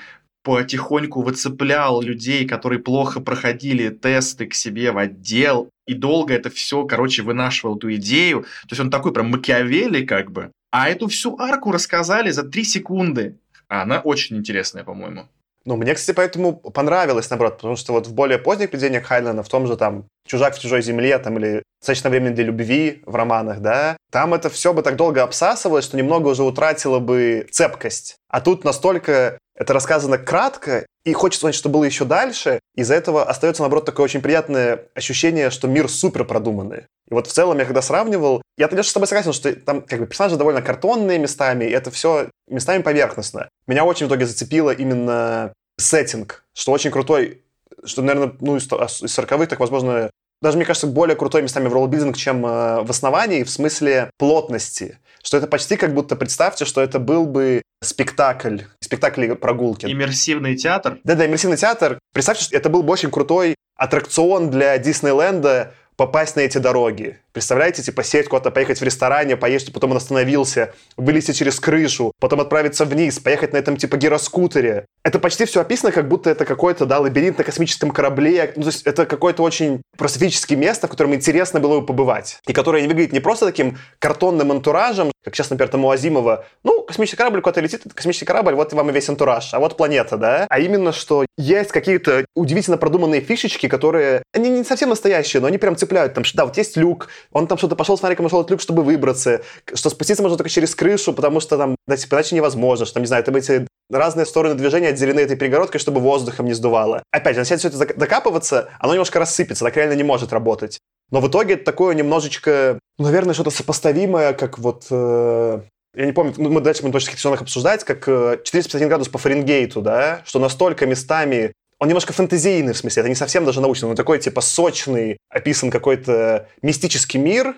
[0.47, 6.85] потихоньку выцеплял людей, которые плохо проходили тесты к себе в отдел, и долго это все,
[6.85, 8.43] короче, вынашивал эту идею.
[8.43, 10.53] То есть он такой прям Макиавелли как бы.
[10.71, 13.39] А эту всю арку рассказали за три секунды.
[13.69, 15.27] А она очень интересная, по-моему.
[15.65, 19.49] Ну, мне, кстати, поэтому понравилось, наоборот, потому что вот в более поздних произведениях Хайлена, в
[19.49, 23.59] том же там «Чужак в чужой земле» там, или «Достаточно времени для любви» в романах,
[23.59, 28.15] да, там это все бы так долго обсасывалось, что немного уже утратило бы цепкость.
[28.29, 32.61] А тут настолько это рассказано кратко, и хочется знать, что было еще дальше.
[32.75, 36.85] Из-за этого остается, наоборот, такое очень приятное ощущение, что мир супер продуманный.
[37.09, 40.01] И вот в целом я когда сравнивал, я конечно с тобой согласен, что там как
[40.01, 43.49] бы персонажи довольно картонные местами, и это все местами поверхностно.
[43.67, 47.43] Меня очень в итоге зацепило именно сеттинг, что очень крутой,
[47.85, 50.11] что, наверное, ну, из 40-х, так, возможно,
[50.43, 54.99] даже, мне кажется, более крутой местами в роллбилдинг, чем э, в основании, в смысле плотности.
[55.27, 59.85] Что это почти как будто, представьте, что это был бы спектакль, спектакль прогулки.
[59.85, 61.01] Иммерсивный театр?
[61.03, 61.99] Да-да, иммерсивный театр.
[62.13, 67.19] Представьте, что это был бы очень крутой аттракцион для Диснейленда попасть на эти дороги.
[67.37, 72.41] Представляете, типа сеть куда-то, поехать в ресторане, поесть, потом он остановился, вылезти через крышу, потом
[72.41, 74.87] отправиться вниз, поехать на этом типа гироскутере.
[75.05, 78.55] Это почти все описано, как будто это какой-то, да, лабиринт на космическом корабле.
[78.57, 82.39] Ну, то есть это какое-то очень просветическое место, в котором интересно было бы побывать.
[82.47, 86.47] И которое не выглядит не просто таким картонным антуражем, как сейчас, например, там у Азимова,
[86.65, 89.77] ну, космический корабль куда-то летит, это космический корабль, вот вам и весь антураж, а вот
[89.77, 90.47] планета, да?
[90.49, 95.59] А именно, что есть какие-то удивительно продуманные фишечки, которые, они не совсем настоящие, но они
[95.59, 96.15] прям цепляют.
[96.15, 99.43] Там, да, вот есть люк, Он там что-то пошел с фонариком, нашел люк, чтобы выбраться,
[99.75, 103.09] что спуститься можно только через крышу, потому что там, типа, иначе невозможно, что, там, не
[103.09, 107.03] знаю, там эти разные стороны движения отделены этой перегородкой, чтобы воздухом не сдувало.
[107.11, 110.81] Опять, начать все это докапываться, оно немножко рассыпется, так реально не может работать.
[111.11, 114.87] Но в итоге такое немножечко, наверное, что-то сопоставимое, как вот...
[114.91, 115.61] Э,
[115.95, 119.83] я не помню, мы дальше будем точно в обсуждать, как э, 451 градус по Фаренгейту,
[119.83, 123.97] да, что настолько местами он немножко фантазийный, в смысле, это не совсем даже научный, он
[123.97, 127.55] такой, типа, сочный, описан какой-то мистический мир,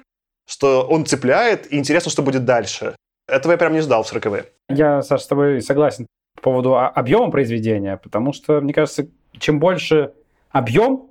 [0.46, 2.96] что он цепляет, и интересно, что будет дальше.
[3.28, 7.30] Этого я прям не ждал в 40 Я, Саша, с тобой согласен по поводу объема
[7.30, 9.06] произведения, потому что, мне кажется,
[9.38, 10.12] чем больше
[10.50, 11.10] объем,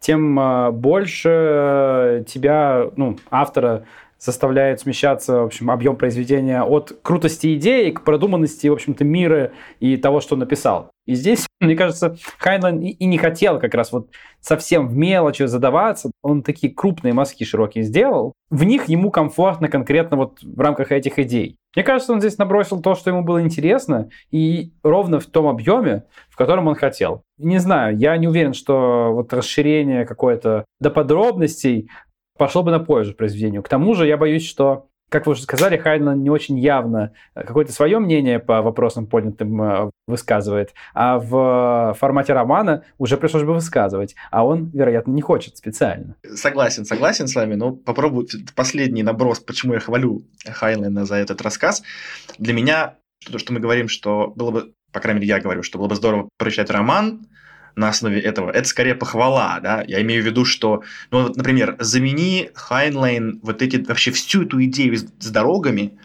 [0.00, 3.84] тем а, больше тебя, ну, автора
[4.18, 9.96] заставляет смещаться, в общем, объем произведения от крутости идеи к продуманности, в общем-то, мира и
[9.96, 10.90] того, что написал.
[11.06, 14.08] И здесь, мне кажется, Хайнлайн и не хотел как раз вот
[14.40, 16.10] совсем в мелочи задаваться.
[16.22, 18.34] Он такие крупные мазки широкие сделал.
[18.50, 21.56] В них ему комфортно конкретно вот в рамках этих идей.
[21.74, 26.04] Мне кажется, он здесь набросил то, что ему было интересно, и ровно в том объеме,
[26.28, 27.22] в котором он хотел.
[27.36, 31.88] Не знаю, я не уверен, что вот расширение какое-то до подробностей
[32.38, 33.62] пошло бы на пользу произведению.
[33.62, 37.72] К тому же я боюсь, что как вы уже сказали, Хайнлан не очень явно какое-то
[37.72, 44.14] свое мнение по вопросам поднятым э, высказывает, а в формате романа уже пришлось бы высказывать,
[44.30, 46.14] а он, вероятно, не хочет специально.
[46.34, 51.82] Согласен, согласен с вами, но попробую последний наброс, почему я хвалю Хайнлана за этот рассказ.
[52.38, 52.96] Для меня,
[53.30, 55.94] то, что мы говорим, что было бы, по крайней мере, я говорю, что было бы
[55.94, 57.26] здорово прочитать роман,
[57.78, 58.50] на основе этого.
[58.50, 59.84] Это скорее похвала, да.
[59.86, 64.62] Я имею в виду, что, ну, вот, например, замени Хайнлайн вот эти, вообще всю эту
[64.64, 65.98] идею с, дорогами,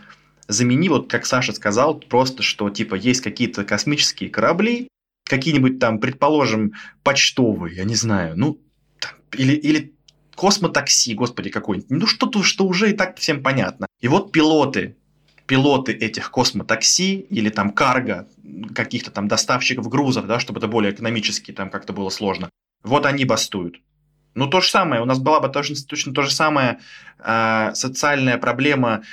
[0.47, 4.87] замени, вот как Саша сказал, просто, что, типа, есть какие-то космические корабли,
[5.25, 8.59] какие-нибудь там, предположим, почтовые, я не знаю, ну,
[8.99, 9.93] там, или, или
[10.35, 11.89] космотакси, господи, какой-нибудь.
[11.89, 13.87] Ну, что-то, что уже и так всем понятно.
[13.99, 14.97] И вот пилоты,
[15.53, 18.27] пилоты этих космотакси или там карго,
[18.73, 22.49] каких-то там доставщиков грузов, да, чтобы это более экономически там как-то было сложно.
[22.83, 23.79] Вот они бастуют.
[24.33, 26.79] Ну, то же самое, у нас была бы точно, точно то же самое
[27.19, 29.03] э, социальная проблема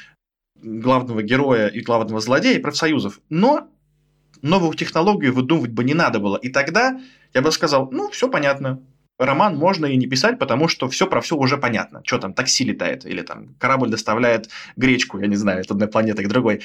[0.62, 3.20] главного героя и главного злодея профсоюзов.
[3.28, 3.68] Но
[4.40, 6.38] новую технологию выдумывать бы не надо было.
[6.38, 7.02] И тогда
[7.34, 8.80] я бы сказал, ну, все понятно,
[9.20, 12.02] роман можно и не писать, потому что все про все уже понятно.
[12.04, 16.24] Что там, такси летает, или там корабль доставляет гречку, я не знаю, от одной планеты
[16.24, 16.62] к другой.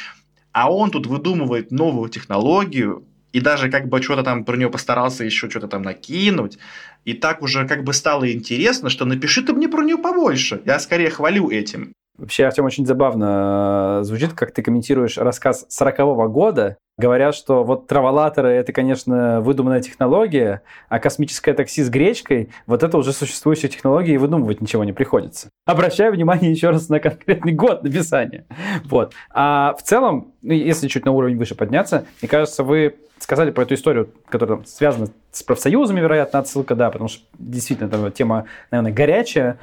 [0.51, 5.25] А он тут выдумывает новую технологию, и даже как бы что-то там про нее постарался
[5.25, 6.57] еще что-то там накинуть,
[7.03, 10.61] и так уже как бы стало интересно, что напиши ты мне про нее побольше.
[10.65, 11.91] Я скорее хвалю этим.
[12.17, 16.77] Вообще, Артем, очень забавно э, звучит, как ты комментируешь рассказ 40-го года.
[16.97, 22.97] Говорят, что вот траволаторы– это, конечно, выдуманная технология, а космическое такси с гречкой– вот это
[22.97, 25.49] уже существующая технология, и выдумывать ничего не приходится.
[25.65, 28.45] Обращаю внимание еще раз на конкретный год написания.
[28.85, 29.13] Вот.
[29.29, 33.63] А в целом, ну, если чуть на уровень выше подняться, мне кажется, вы сказали про
[33.63, 38.93] эту историю, которая связана с профсоюзами, вероятно, отсылка, да, потому что действительно эта тема, наверное,
[38.93, 39.57] горячая,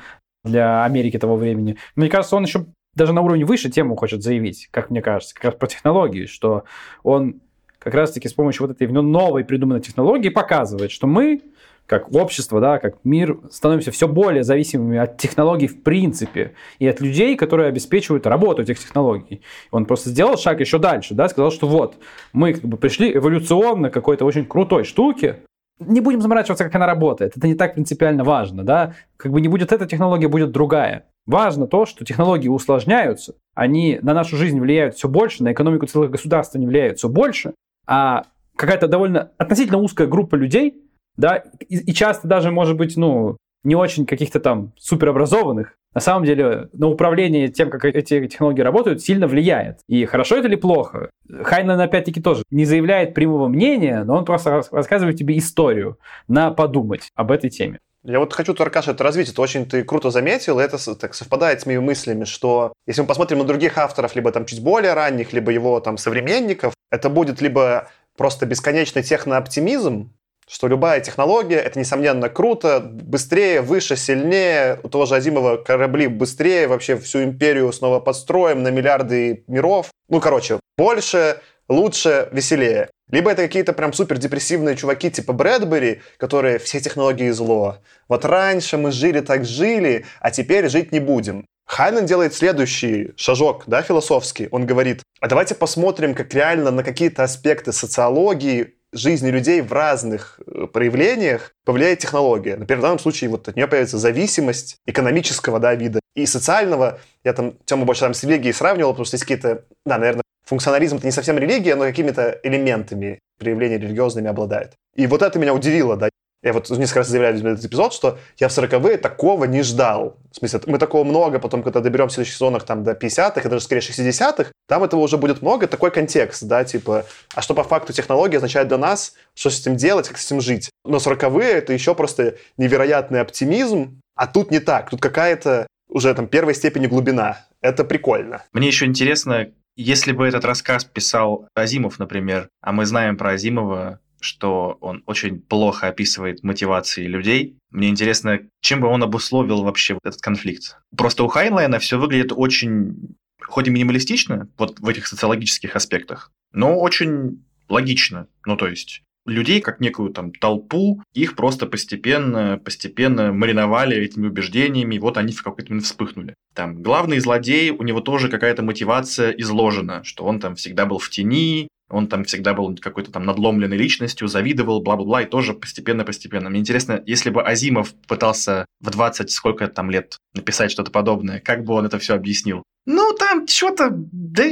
[0.45, 1.77] для Америки того времени.
[1.97, 5.45] Мне кажется, он еще даже на уровне выше тему хочет заявить, как мне кажется, как
[5.45, 6.65] раз про технологии, что
[7.03, 7.41] он
[7.79, 11.43] как раз-таки с помощью вот этой новой придуманной технологии показывает, что мы,
[11.87, 17.01] как общество, да, как мир, становимся все более зависимыми от технологий в принципе и от
[17.01, 19.43] людей, которые обеспечивают работу этих технологий.
[19.73, 21.97] Он просто сделал шаг еще дальше, да, сказал, что вот,
[22.33, 25.41] мы как бы пришли эволюционно к какой-то очень крутой штуке,
[25.87, 27.37] не будем заморачиваться, как она работает.
[27.37, 28.95] Это не так принципиально важно, да.
[29.17, 31.07] Как бы не будет эта технология, будет другая.
[31.27, 36.11] Важно то, что технологии усложняются, они на нашу жизнь влияют все больше, на экономику целых
[36.11, 37.55] государств они влияют все больше,
[37.87, 38.25] а
[38.57, 40.83] какая-то довольно относительно узкая группа людей,
[41.17, 46.25] да, и, и часто даже, может быть, ну, не очень каких-то там суперобразованных, на самом
[46.25, 49.81] деле на управление тем, как эти технологии работают, сильно влияет.
[49.89, 51.11] И хорошо это или плохо?
[51.29, 55.99] Хайнлайн, опять-таки, тоже не заявляет прямого мнения, но он просто рассказывает тебе историю
[56.29, 57.79] на подумать об этой теме.
[58.05, 59.29] Я вот хочу, Аркаша, это развить.
[59.29, 63.39] Это очень ты круто заметил, это так совпадает с моими мыслями, что если мы посмотрим
[63.39, 67.89] на других авторов, либо там чуть более ранних, либо его там современников, это будет либо
[68.17, 70.11] просто бесконечный технооптимизм,
[70.53, 74.79] что любая технология— это, несомненно, круто, быстрее, выше, сильнее.
[74.83, 79.89] У того же Азимова корабли быстрее, вообще всю империю снова подстроим на миллиарды миров.
[80.11, 81.41] Ну, короче, больше,
[81.71, 82.91] лучше, веселее.
[83.11, 87.79] Либо это какие-то прям супер депрессивные чуваки типа Брэдбери, которые все технологии зло.
[88.09, 91.47] Вот раньше мы жили так жили, а теперь жить не будем.
[91.65, 94.49] Хайнен делает следующий шажок, да, философский.
[94.51, 100.41] Он говорит, а давайте посмотрим, как реально на какие-то аспекты социологии жизни людей в разных
[100.47, 102.57] э, проявлениях повлияет технология.
[102.57, 107.01] Например, в данном случае вот от нее появится зависимость экономического да, вида и социального.
[107.25, 110.97] Я там тему больше там с религией сравнивал, потому что есть какие-то, да, наверное, функционализм
[110.97, 114.73] это не совсем религия, но какими-то элементами проявления религиозными обладает.
[114.95, 116.09] И вот это меня удивило, да.
[116.43, 120.17] Я вот несколько раз заявляю в этот эпизод, что я в 40-е такого не ждал.
[120.33, 123.49] В смысле, мы такого много, потом, когда доберем в следующих сезонах там до 50-х, и
[123.49, 127.63] даже скорее 60-х, там этого уже будет много, такой контекст, да, типа, а что по
[127.63, 130.71] факту технология означает для нас, что с этим делать, как с этим жить.
[130.85, 136.27] Но 40-е это еще просто невероятный оптимизм, а тут не так, тут какая-то уже там
[136.27, 137.47] первой степени глубина.
[137.61, 138.43] Это прикольно.
[138.53, 144.01] Мне еще интересно, если бы этот рассказ писал Азимов, например, а мы знаем про Азимова,
[144.23, 147.57] что он очень плохо описывает мотивации людей.
[147.71, 150.79] Мне интересно, чем бы он обусловил вообще этот конфликт.
[150.97, 156.79] Просто у Хайнлайна все выглядит очень, хоть и минималистично, вот в этих социологических аспектах, но
[156.79, 158.29] очень логично.
[158.47, 164.97] Ну, то есть людей как некую там толпу, их просто постепенно, постепенно мариновали этими убеждениями,
[164.97, 166.35] и вот они в какой-то момент вспыхнули.
[166.55, 171.09] Там главный злодей, у него тоже какая-то мотивация изложена, что он там всегда был в
[171.11, 176.51] тени, он там всегда был какой-то там надломленной личностью, завидовал, бла-бла-бла, и тоже постепенно-постепенно.
[176.51, 181.65] Мне интересно, если бы Азимов пытался в 20 сколько там лет написать что-то подобное, как
[181.65, 182.63] бы он это все объяснил?
[182.87, 184.45] Ну, там что-то, да,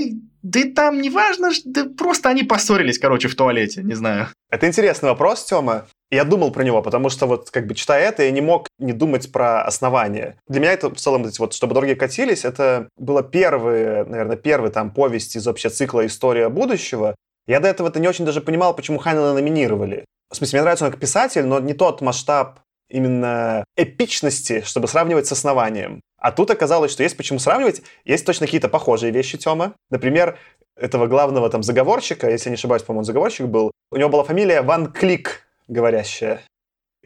[0.42, 4.28] да и там не важно, да просто они поссорились, короче, в туалете, не знаю.
[4.50, 5.86] Это интересный вопрос, Тёма.
[6.10, 8.92] Я думал про него, потому что вот как бы читая это, я не мог не
[8.92, 10.36] думать про основание.
[10.48, 14.92] Для меня это в целом, вот, чтобы дороги катились, это было первые, наверное, первый там
[14.92, 17.14] повесть из общего цикла «История будущего»,
[17.50, 20.04] я до этого это не очень даже понимал, почему Хайнена номинировали.
[20.30, 25.26] В смысле, мне нравится он как писатель, но не тот масштаб именно эпичности, чтобы сравнивать
[25.26, 26.00] с основанием.
[26.18, 27.82] А тут оказалось, что есть почему сравнивать.
[28.04, 29.74] Есть точно какие-то похожие вещи Тёма.
[29.90, 30.38] Например,
[30.76, 34.92] этого главного там заговорщика, если не ошибаюсь, по-моему, заговорщик был, у него была фамилия Ван
[34.92, 36.42] Клик говорящая.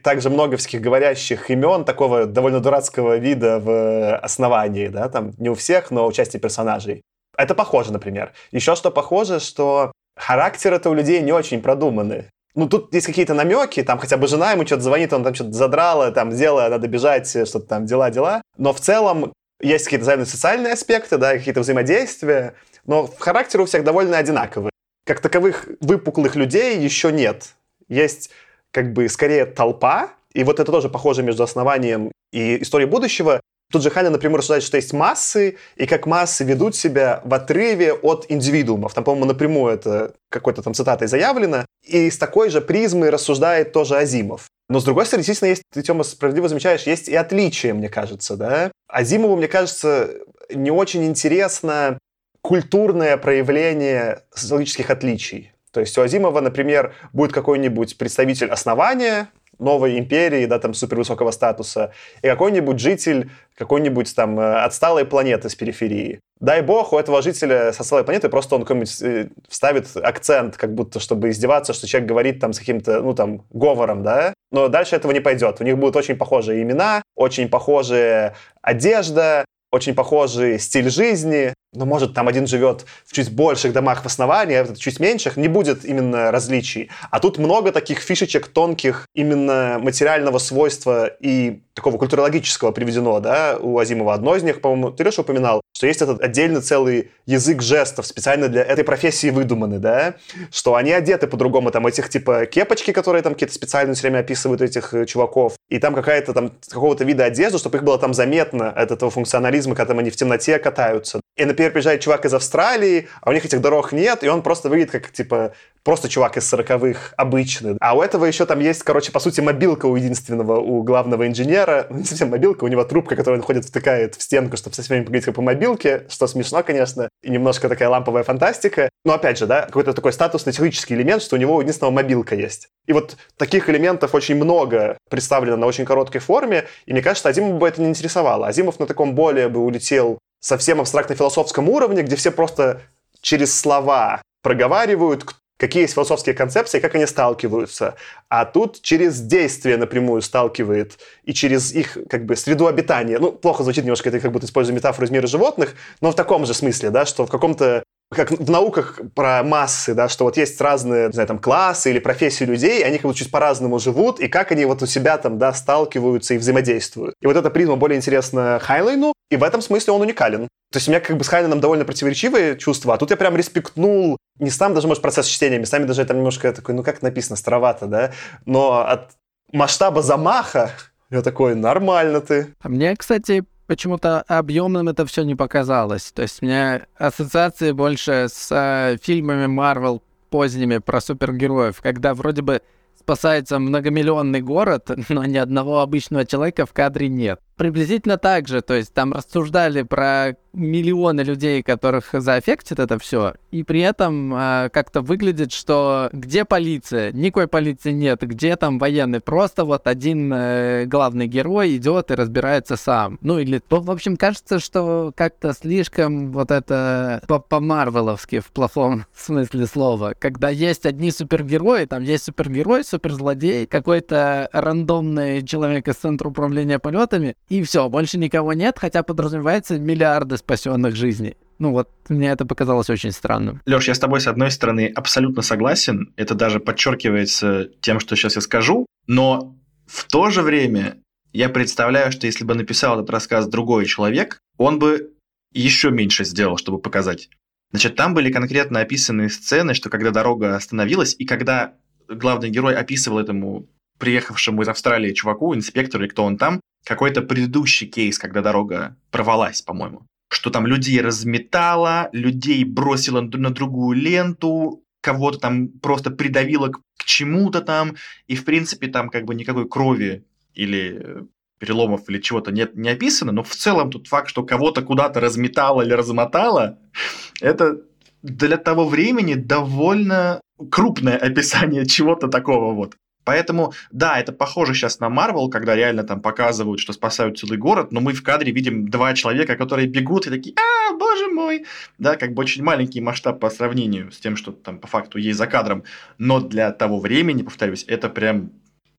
[0.03, 5.55] Также много всяких говорящих имен такого довольно дурацкого вида в основании, да, там не у
[5.55, 7.01] всех, но у части персонажей.
[7.37, 8.33] Это похоже, например.
[8.51, 12.29] Еще что похоже, что характеры-то у людей не очень продуманы.
[12.55, 15.51] Ну, тут есть какие-то намеки, там хотя бы жена ему что-то звонит, он там что-то
[15.51, 18.41] задрала, там, дело, надо бежать, что-то там, дела-дела.
[18.57, 22.55] Но в целом есть какие-то заявленные социальные аспекты, да, какие-то взаимодействия,
[22.85, 24.71] но характеры у всех довольно одинаковые.
[25.05, 27.55] Как таковых выпуклых людей еще нет.
[27.89, 28.31] Есть
[28.71, 33.41] как бы скорее толпа, и вот это тоже похоже между основанием и историей будущего.
[33.71, 37.93] Тут же Ханя, например, рассуждает, что есть массы, и как массы ведут себя в отрыве
[37.93, 38.93] от индивидуумов.
[38.93, 41.65] Там, по-моему, напрямую это какой-то там цитатой заявлено.
[41.83, 44.47] И с такой же призмой рассуждает тоже Азимов.
[44.69, 48.35] Но, с другой стороны, действительно, есть, ты, Тёма, справедливо замечаешь, есть и отличия, мне кажется,
[48.35, 48.71] да.
[48.87, 50.11] Азимову, мне кажется,
[50.53, 51.97] не очень интересно
[52.41, 55.51] культурное проявление социологических отличий.
[55.71, 61.91] То есть у Азимова, например, будет какой-нибудь представитель основания, новой империи, да, там, супервысокого статуса,
[62.21, 66.19] и какой-нибудь житель какой-нибудь там э, отсталой планеты с периферии.
[66.39, 70.73] Дай бог, у этого жителя с отсталой планеты просто он какой-нибудь э, вставит акцент, как
[70.73, 74.95] будто, чтобы издеваться, что человек говорит там с каким-то, ну, там, говором, да, но дальше
[74.95, 75.61] этого не пойдет.
[75.61, 82.13] У них будут очень похожие имена, очень похожая одежда, очень похожий стиль жизни, но, может,
[82.13, 85.83] там один живет в чуть больших домах в основании, а этот чуть меньших, не будет
[85.85, 86.89] именно различий.
[87.11, 93.77] А тут много таких фишечек тонких именно материального свойства и такого культурологического приведено, да, у
[93.77, 94.13] Азимова.
[94.13, 98.47] Одно из них, по-моему, ты, Леша, упоминал, что есть этот отдельный целый язык жестов, специально
[98.47, 100.15] для этой профессии выдуманный, да,
[100.51, 104.61] что они одеты по-другому, там, этих, типа, кепочки, которые там какие-то специально все время описывают
[104.61, 108.69] этих э, чуваков, и там какая-то там какого-то вида одежды, чтобы их было там заметно
[108.69, 111.21] от этого функционализма, когда там они в темноте катаются.
[111.37, 114.69] И, например, приезжает чувак из Австралии, а у них этих дорог нет, и он просто
[114.69, 115.53] выглядит как, типа,
[115.83, 117.77] просто чувак из сороковых, обычный.
[117.81, 121.87] А у этого еще там есть, короче, по сути, мобилка у единственного, у главного инженера.
[121.89, 124.81] Ну, не совсем мобилка, у него трубка, которую он ходит, втыкает в стенку, чтобы со
[124.81, 128.89] всеми поговорить как по мобилке, что смешно, конечно, и немножко такая ламповая фантастика.
[129.03, 132.35] Но опять же, да, какой-то такой статусный технический элемент, что у него у единственного мобилка
[132.35, 132.69] есть.
[132.87, 137.57] И вот таких элементов очень много представлено на очень короткой форме, и мне кажется, Азимов
[137.57, 138.47] бы это не интересовало.
[138.47, 142.81] Азимов на таком более бы улетел совсем абстрактно-философском уровне, где все просто
[143.21, 145.25] через слова проговаривают,
[145.57, 147.95] какие есть философские концепции, как они сталкиваются.
[148.29, 153.17] А тут через действие напрямую сталкивает и через их как бы среду обитания.
[153.17, 156.45] Ну, плохо звучит немножко, это как будто использую метафору из мира животных, но в таком
[156.45, 160.59] же смысле, да, что в каком-то как в науках про массы, да, что вот есть
[160.61, 164.27] разные, не знаю, там, классы или профессии людей, они как бы чуть по-разному живут, и
[164.27, 167.15] как они вот у себя там, да, сталкиваются и взаимодействуют.
[167.21, 170.47] И вот эта призма более интересна Хайнлайну, И в этом смысле он уникален.
[170.71, 173.35] То есть у меня как бы с Хайнлайном довольно противоречивые чувства, а тут я прям
[173.35, 177.37] респектнул не сам даже, может, процесс чтения, местами даже там немножко такой, ну как написано,
[177.37, 178.11] старовато, да,
[178.45, 179.11] но от
[179.51, 180.71] масштаба замаха
[181.09, 182.53] я такой, нормально ты.
[182.61, 186.11] А мне, кстати, почему-то объемным это все не показалось.
[186.11, 192.41] То есть у меня ассоциации больше с э, фильмами Marvel поздними про супергероев, когда вроде
[192.41, 192.61] бы
[192.99, 197.39] спасается многомиллионный город, но ни одного обычного человека в кадре нет.
[197.57, 203.63] Приблизительно так же, то есть там рассуждали про миллионы людей, которых заэффектит это все, и
[203.63, 207.11] при этом э, как-то выглядит, что где полиция?
[207.11, 209.19] Никакой полиции нет, где там военный?
[209.19, 213.17] Просто вот один э, главный герой идет и разбирается сам.
[213.21, 220.13] Ну или, в общем, кажется, что как-то слишком вот это по-марвеловски в плохом смысле слова.
[220.17, 227.35] Когда есть одни супергерои, там есть супергерой, суперзлодей, какой-то рандомный человек из центра управления полетами,
[227.49, 231.37] и все, больше никого нет, хотя подразумевается миллиарды спасенных жизней.
[231.59, 233.61] Ну вот, мне это показалось очень странным.
[233.65, 236.13] Леш, я с тобой, с одной стороны, абсолютно согласен.
[236.17, 238.85] Это даже подчеркивается тем, что сейчас я скажу.
[239.07, 240.97] Но в то же время
[241.31, 245.13] я представляю, что если бы написал этот рассказ другой человек, он бы
[245.53, 247.29] еще меньше сделал, чтобы показать.
[247.71, 251.73] Значит, там были конкретно описаны сцены, что когда дорога остановилась, и когда
[252.07, 253.67] главный герой описывал этому
[253.99, 259.61] приехавшему из Австралии чуваку, инспектору или кто он там, какой-то предыдущий кейс, когда дорога порвалась,
[259.61, 260.05] по-моему.
[260.29, 267.03] Что там людей разметало, людей бросило на другую ленту, кого-то там просто придавило к, к
[267.03, 267.95] чему-то там,
[268.27, 271.21] и, в принципе, там как бы никакой крови или э,
[271.59, 275.83] переломов или чего-то нет, не описано, но в целом тут факт, что кого-то куда-то разметало
[275.83, 276.79] или размотало,
[277.41, 277.81] это
[278.23, 282.95] для того времени довольно крупное описание чего-то такого вот.
[283.25, 287.91] Поэтому, да, это похоже сейчас на Марвел, когда реально там показывают, что спасают целый город,
[287.91, 291.65] но мы в кадре видим два человека, которые бегут и такие, а, боже мой,
[291.97, 295.37] да, как бы очень маленький масштаб по сравнению с тем, что там по факту есть
[295.37, 295.83] за кадром,
[296.17, 298.51] но для того времени, повторюсь, это прям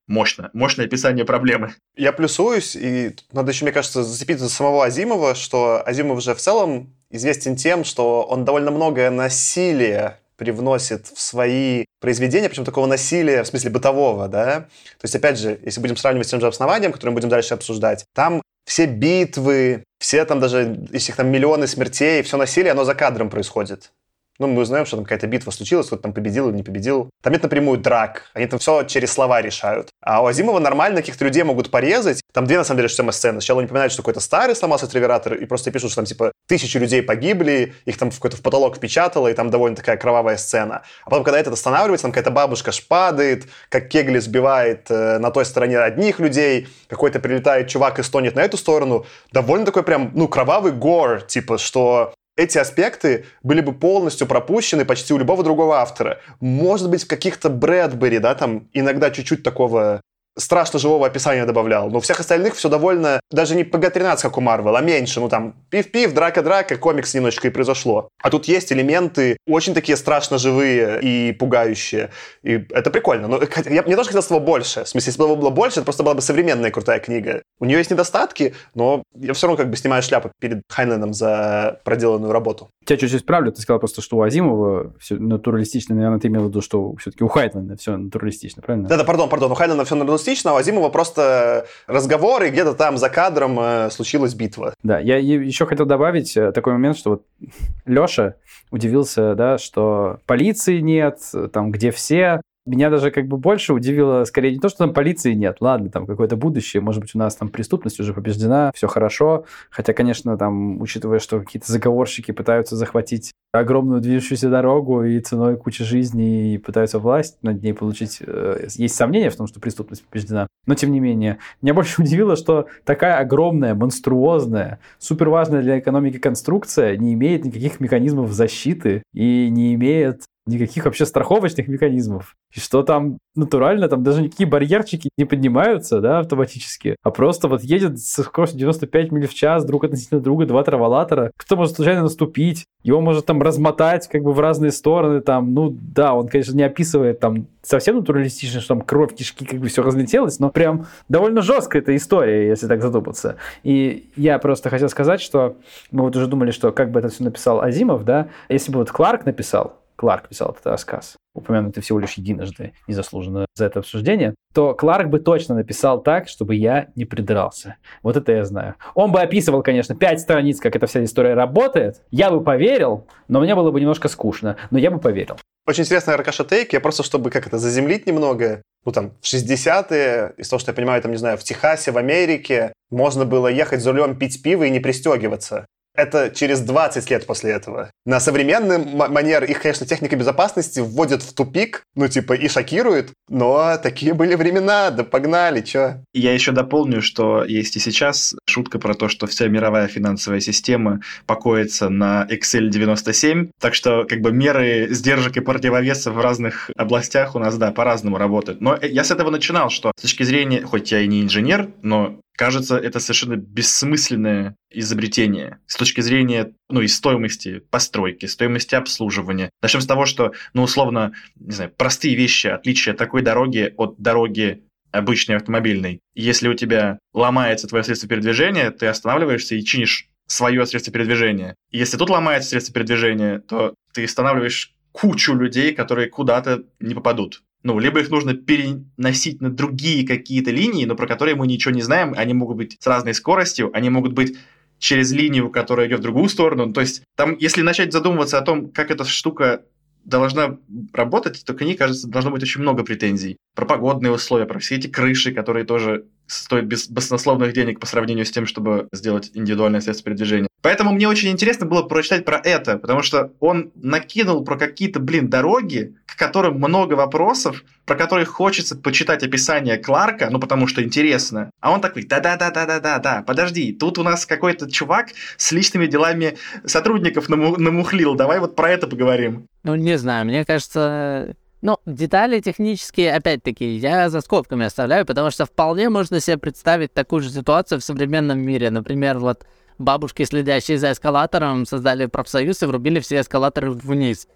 [0.08, 1.74] мощно, мощное описание проблемы.
[1.96, 6.38] Я плюсуюсь, и надо еще, мне кажется, зацепиться за самого Азимова, что Азимов же в
[6.38, 13.42] целом известен тем, что он довольно многое насилие привносит в свои произведения, причем такого насилия,
[13.42, 14.60] в смысле бытового, да.
[14.60, 17.54] То есть, опять же, если будем сравнивать с тем же основанием, которое мы будем дальше
[17.54, 22.84] обсуждать, там все битвы, все там даже, если их там миллионы смертей, все насилие, оно
[22.84, 23.92] за кадром происходит.
[24.38, 27.10] Ну, мы узнаем, что там какая-то битва случилась, кто-то там победил или не победил.
[27.22, 28.30] Там нет напрямую драк.
[28.34, 29.88] Они там все через слова решают.
[30.02, 32.20] А у Азимова нормально каких-то людей могут порезать.
[32.32, 33.40] Там две, на самом деле, что сцены.
[33.40, 36.76] Сначала они упоминают, что какой-то старый сломался тревиратор, и просто пишут, что там, типа, тысячи
[36.76, 40.82] людей погибли, их там в какой-то в потолок впечатало, и там довольно такая кровавая сцена.
[41.04, 45.44] А потом, когда это останавливается, там какая-то бабушка шпадает, как Кегли сбивает э, на той
[45.44, 49.06] стороне одних людей, какой-то прилетает чувак и стонет на эту сторону.
[49.32, 55.14] Довольно такой прям, ну, кровавый гор, типа, что эти аспекты были бы полностью пропущены почти
[55.14, 56.20] у любого другого автора.
[56.40, 60.00] Может быть, в каких-то Брэдбери, да, там иногда чуть-чуть такого
[60.38, 61.90] страшно живого описания добавлял.
[61.90, 65.20] Но у всех остальных все довольно, даже не PG-13, как у Марвел, а меньше.
[65.20, 68.08] Ну там пив-пив, драка-драка, комикс немножечко и произошло.
[68.22, 72.10] А тут есть элементы очень такие страшно живые и пугающие.
[72.42, 73.28] И это прикольно.
[73.28, 74.84] Но я, мне тоже хотелось этого больше.
[74.84, 77.42] В смысле, если бы было больше, это просто была бы современная крутая книга.
[77.58, 81.80] У нее есть недостатки, но я все равно как бы снимаю шляпу перед Хайненом за
[81.84, 82.68] проделанную работу.
[82.84, 83.52] Тебя чуть-чуть исправлю.
[83.52, 85.94] Ты сказал просто, что у Азимова все натуралистично.
[85.94, 88.88] Наверное, ты имел в виду, что все-таки у Хайнлена все натуралистично, правильно?
[88.88, 89.52] Да-да, пардон, пардон.
[89.52, 93.58] У Хайнлена все натуралистично реалистично, а у Азимова просто разговор, и где-то там за кадром
[93.60, 94.74] э, случилась битва.
[94.82, 97.22] Да, я еще хотел добавить э, такой момент, что вот
[97.86, 98.34] Леша
[98.70, 101.20] удивился, да, что полиции нет,
[101.52, 105.32] там, где все, меня даже как бы больше удивило, скорее не то, что там полиции
[105.32, 109.44] нет, ладно, там какое-то будущее, может быть, у нас там преступность уже побеждена, все хорошо,
[109.70, 115.84] хотя, конечно, там, учитывая, что какие-то заговорщики пытаются захватить огромную движущуюся дорогу и ценой кучи
[115.84, 120.46] жизней и пытаются власть над ней получить, э, есть сомнения в том, что преступность побеждена,
[120.66, 126.18] но тем не менее, меня больше удивило, что такая огромная, монструозная, супер важная для экономики
[126.18, 132.36] конструкция не имеет никаких механизмов защиты и не имеет никаких вообще страховочных механизмов.
[132.54, 137.62] И что там натурально, там даже никакие барьерчики не поднимаются, да, автоматически, а просто вот
[137.62, 141.32] едет со скоростью 95 миль в час друг относительно друга два траволатора.
[141.36, 145.70] Кто может случайно наступить, его может там размотать как бы в разные стороны, там, ну
[145.70, 149.82] да, он, конечно, не описывает там совсем натуралистично, что там кровь, кишки, как бы все
[149.82, 153.36] разлетелось, но прям довольно жесткая эта история, если так задуматься.
[153.64, 155.56] И я просто хотел сказать, что
[155.90, 158.90] мы вот уже думали, что как бы это все написал Азимов, да, если бы вот
[158.90, 164.74] Кларк написал, Кларк писал этот рассказ, упомянутый всего лишь единожды, незаслуженно за это обсуждение, то
[164.74, 167.76] Кларк бы точно написал так, чтобы я не придрался.
[168.02, 168.76] Вот это я знаю.
[168.94, 172.02] Он бы описывал, конечно, пять страниц, как эта вся история работает.
[172.10, 175.36] Я бы поверил, но мне было бы немножко скучно, но я бы поверил.
[175.66, 176.72] Очень интересный Аркаша Тейк.
[176.72, 180.74] Я просто, чтобы как это заземлить немного, ну там, в 60-е, из того, что я
[180.76, 184.62] понимаю, там, не знаю, в Техасе, в Америке, можно было ехать за рулем, пить пиво
[184.62, 185.66] и не пристегиваться.
[185.96, 187.90] Это через 20 лет после этого.
[188.04, 193.76] На современный манер их, конечно, техника безопасности вводит в тупик, ну, типа, и шокирует, но
[193.82, 196.02] такие были времена, да погнали, чё.
[196.12, 201.00] Я еще дополню, что есть и сейчас шутка про то, что вся мировая финансовая система
[201.26, 207.34] покоится на Excel 97, так что, как бы, меры сдержек и противовесов в разных областях
[207.34, 208.60] у нас, да, по-разному работают.
[208.60, 212.20] Но я с этого начинал, что с точки зрения, хоть я и не инженер, но
[212.36, 219.50] Кажется, это совершенно бессмысленное изобретение с точки зрения ну, и стоимости постройки, стоимости обслуживания.
[219.62, 224.64] Начнем с того, что, ну, условно, не знаю, простые вещи, отличия такой дороги от дороги
[224.92, 226.00] обычной автомобильной.
[226.14, 231.54] Если у тебя ломается твое средство передвижения, ты останавливаешься и чинишь свое средство передвижения.
[231.70, 237.42] Если тут ломается средство передвижения, то ты останавливаешь кучу людей, которые куда-то не попадут.
[237.62, 241.82] Ну, либо их нужно переносить на другие какие-то линии, но про которые мы ничего не
[241.82, 242.14] знаем.
[242.16, 244.36] Они могут быть с разной скоростью, они могут быть
[244.78, 246.72] через линию, которая идет в другую сторону.
[246.72, 249.64] То есть там, если начать задумываться о том, как эта штука
[250.04, 250.58] должна
[250.92, 253.36] работать, то к ней, кажется, должно быть очень много претензий.
[253.54, 258.24] Про погодные условия, про все эти крыши, которые тоже стоят без баснословных денег по сравнению
[258.24, 260.48] с тем, чтобы сделать индивидуальное средство передвижения.
[260.62, 265.28] Поэтому мне очень интересно было прочитать про это, потому что он накинул про какие-то, блин,
[265.28, 271.50] дороги, к которым много вопросов, про которые хочется почитать описание Кларка, ну потому что интересно.
[271.60, 277.58] А он такой, да-да-да-да-да-да, подожди, тут у нас какой-то чувак с личными делами сотрудников наму-
[277.58, 279.46] намухлил, давай вот про это поговорим.
[279.62, 285.46] Ну, не знаю, мне кажется, ну, детали технические, опять-таки, я за скобками оставляю, потому что
[285.46, 288.70] вполне можно себе представить такую же ситуацию в современном мире.
[288.70, 289.46] Например, вот
[289.78, 294.28] бабушки, следящие за эскалатором, создали профсоюз и врубили все эскалаторы вниз.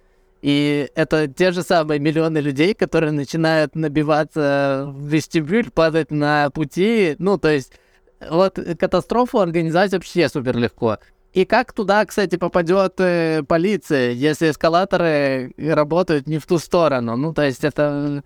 [0.42, 7.14] И это те же самые миллионы людей, которые начинают набиваться в вестибюль, падать на пути.
[7.18, 7.72] Ну, то есть,
[8.28, 10.98] вот катастрофу организовать вообще супер легко.
[11.33, 17.16] И как туда, кстати, попадет э, полиция, если эскалаторы работают не в ту сторону?
[17.16, 18.24] Ну, то есть это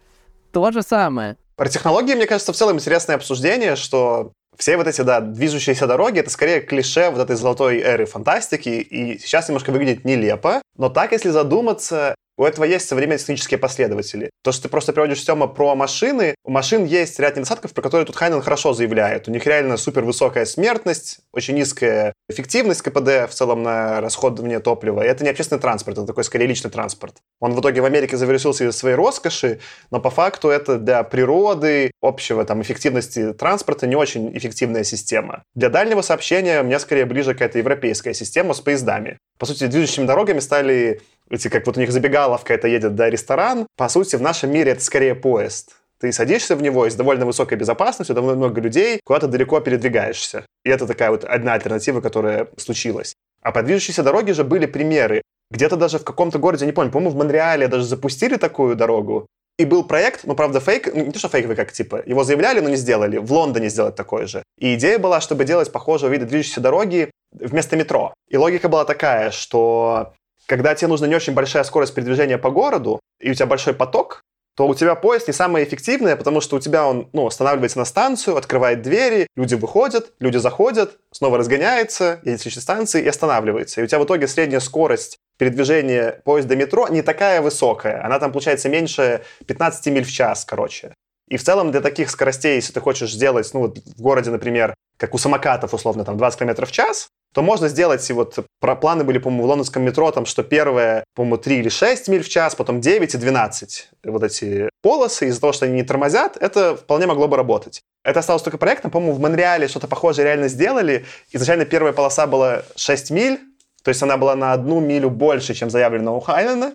[0.53, 1.37] то же самое.
[1.57, 6.21] Про технологии, мне кажется, в целом интересное обсуждение, что все вот эти, да, движущиеся дороги,
[6.21, 11.13] это скорее клише вот этой золотой эры фантастики, и сейчас немножко выглядит нелепо, но так,
[11.13, 14.31] если задуматься, у этого есть современные технические последователи.
[14.43, 18.07] То, что ты просто приводишь Тёма про машины, у машин есть ряд недостатков, про которые
[18.07, 19.29] тут Хайнен хорошо заявляет.
[19.29, 25.03] У них реально супер высокая смертность, очень низкая эффективность КПД в целом на расходование топлива.
[25.03, 27.17] И это не общественный транспорт, это такой скорее личный транспорт.
[27.41, 29.61] Он в итоге в Америке завершился из своей роскоши,
[29.91, 35.43] но по факту это для природы, общего там эффективности транспорта не очень эффективная система.
[35.55, 39.19] Для дальнего сообщения мне скорее ближе какая-то европейская система с поездами.
[39.39, 41.01] По сути, движущими дорогами стали
[41.31, 43.67] эти, как вот у них забегаловка, это едет до ресторан.
[43.77, 45.77] По сути, в нашем мире это скорее поезд.
[46.01, 50.45] Ты садишься в него и довольно высокой безопасностью, довольно много людей, куда-то далеко передвигаешься.
[50.65, 53.15] И это такая вот одна альтернатива, которая случилась.
[53.43, 55.23] А по движущейся дороге же были примеры.
[55.51, 59.27] Где-то даже в каком-то городе, не помню, по-моему, в Монреале даже запустили такую дорогу.
[59.57, 62.59] И был проект, ну, правда, фейк, ну, не то, что фейковый, как, типа, его заявляли,
[62.61, 63.19] но не сделали.
[63.19, 64.43] В Лондоне сделать такое же.
[64.59, 68.15] И идея была, чтобы делать похожего вида движущейся дороги вместо метро.
[68.29, 70.13] И логика была такая, что
[70.47, 74.23] когда тебе нужна не очень большая скорость передвижения по городу, и у тебя большой поток,
[74.57, 77.85] то у тебя поезд не самый эффективный, потому что у тебя он ну, останавливается на
[77.85, 83.81] станцию, открывает двери, люди выходят, люди заходят, снова разгоняется, едет следующей станции и останавливается.
[83.81, 88.05] И у тебя в итоге средняя скорость передвижения поезда метро не такая высокая.
[88.05, 90.95] Она там получается меньше 15 миль в час, короче.
[91.29, 94.75] И в целом для таких скоростей, если ты хочешь сделать, ну вот в городе, например,
[94.99, 98.77] как у самокатов, условно, там 20 км в час, то можно сделать, и вот про
[98.77, 102.29] планы были, по-моему, в лондонском метро, там, что первое, по-моему, 3 или 6 миль в
[102.29, 106.77] час, потом 9 и 12 вот эти полосы, из-за того, что они не тормозят, это
[106.77, 107.83] вполне могло бы работать.
[108.05, 111.07] Это осталось только проектом, по-моему, в Монреале что-то похожее реально сделали.
[111.33, 113.41] Изначально первая полоса была 6 миль,
[113.83, 116.73] то есть она была на одну милю больше, чем заявлено у Хайнена.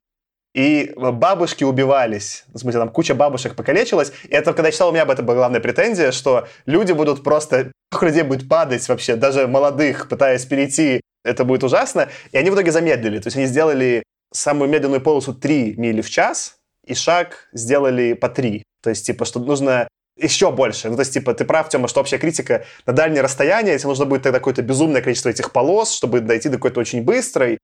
[0.55, 2.45] И бабушки убивались.
[2.47, 4.11] В смысле, там куча бабушек покалечилась.
[4.23, 7.23] И это, когда я читал, у меня об этом была главная претензия, что люди будут
[7.23, 7.71] просто...
[8.01, 11.01] людей будет падать вообще, даже молодых, пытаясь перейти.
[11.23, 12.09] Это будет ужасно.
[12.31, 13.19] И они в итоге замедлили.
[13.19, 18.29] То есть они сделали самую медленную полосу 3 мили в час, и шаг сделали по
[18.29, 18.63] 3.
[18.81, 19.87] То есть, типа, что нужно
[20.17, 20.89] еще больше.
[20.89, 24.05] Ну, то есть, типа, ты прав, Тёма, что общая критика на дальнее расстояние, если нужно
[24.05, 27.57] будет тогда какое-то безумное количество этих полос, чтобы дойти до какой-то очень быстрой.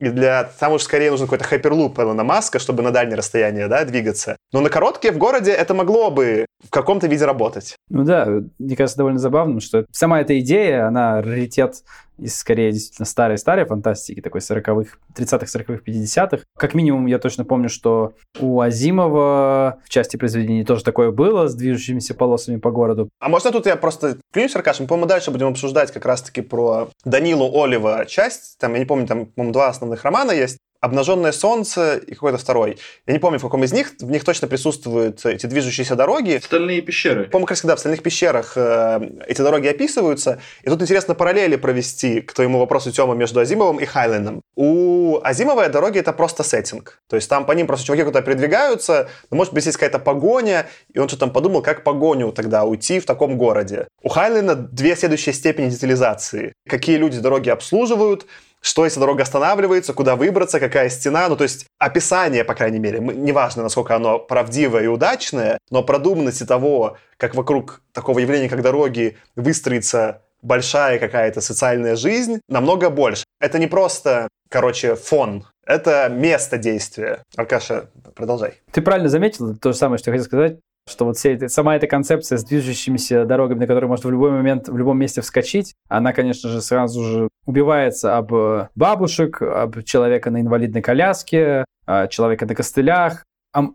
[0.00, 0.44] И для...
[0.44, 4.36] Там уж скорее нужен какой-то хайперлуп Элона Маска, чтобы на дальнее расстояние да, двигаться.
[4.52, 7.76] Но на короткие в городе это могло бы в каком-то виде работать.
[7.90, 8.26] Ну да,
[8.58, 11.82] мне кажется довольно забавным, что сама эта идея, она раритет
[12.20, 16.44] из, скорее, действительно старой-старой фантастики, такой 40-х, 30-х, 40-х, 50-х.
[16.56, 21.54] Как минимум, я точно помню, что у Азимова в части произведений тоже такое было, с
[21.54, 23.08] движущимися полосами по городу.
[23.18, 26.90] А можно тут я просто клянусь, Аркаш, мы, по-моему, дальше будем обсуждать как раз-таки про
[27.04, 28.58] Данилу Олива часть.
[28.58, 30.58] Там, я не помню, там, по-моему, два основных романа есть.
[30.80, 32.78] «Обнаженное солнце» и какой-то второй.
[33.06, 33.92] Я не помню, в каком из них.
[33.98, 36.40] В них точно присутствуют эти движущиеся дороги.
[36.42, 37.24] Стальные пещеры.
[37.24, 40.40] По-моему, как всегда, в «Стальных пещерах» э, эти дороги описываются.
[40.62, 44.42] И тут интересно параллели провести к твоему вопросу, Тёма, между Азимовым и Хайлендом.
[44.56, 47.00] У Азимова дороги— это просто сеттинг.
[47.08, 50.66] То есть там по ним просто чуваки куда-то передвигаются, но может быть есть какая-то погоня,
[50.92, 53.88] и он что-то там подумал, как погоню тогда уйти в таком городе.
[54.02, 56.52] У Хайленда две следующие степени детализации.
[56.68, 58.26] Какие люди дороги обслуживают,
[58.60, 61.28] что если дорога останавливается, куда выбраться, какая стена.
[61.28, 66.44] Ну, то есть описание, по крайней мере, неважно, насколько оно правдивое и удачное, но продуманности
[66.44, 73.24] того, как вокруг такого явления, как дороги, выстроится большая какая-то социальная жизнь, намного больше.
[73.40, 75.46] Это не просто, короче, фон.
[75.66, 77.22] Это место действия.
[77.36, 78.60] Аркаша, продолжай.
[78.72, 80.58] Ты правильно заметил, то же самое, что я хотел сказать
[80.88, 84.30] что вот вся эта, сама эта концепция с движущимися дорогами, на которые можно в любой
[84.30, 89.82] момент, в любом месте вскочить, она, конечно же, сразу же убивается об э, бабушек, об
[89.84, 91.64] человека на инвалидной коляске,
[92.08, 93.24] человека на костылях,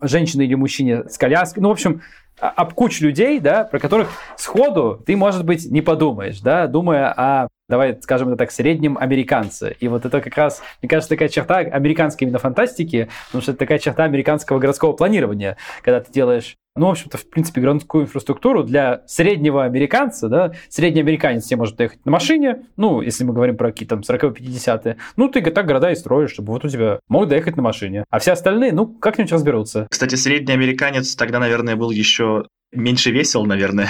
[0.02, 1.62] женщине или мужчине с коляской.
[1.62, 2.02] Ну, в общем,
[2.40, 7.48] об кучу людей, да, про которых сходу ты, может быть, не подумаешь, да, думая о,
[7.70, 9.76] давай скажем это так, среднем американце.
[9.80, 13.60] И вот это как раз, мне кажется, такая черта американской именно фантастики, потому что это
[13.60, 18.64] такая черта американского городского планирования, когда ты делаешь ну, в общем-то, в принципе, городскую инфраструктуру
[18.64, 23.56] для среднего американца, да, средний американец себе может доехать на машине, ну, если мы говорим
[23.56, 27.30] про какие-то там 40-50-е, ну, ты так города и строишь, чтобы вот у тебя могут
[27.30, 28.04] доехать на машине.
[28.10, 29.88] А все остальные, ну, как-нибудь разберутся.
[29.90, 33.90] Кстати, средний американец тогда, наверное, был еще меньше весел, наверное.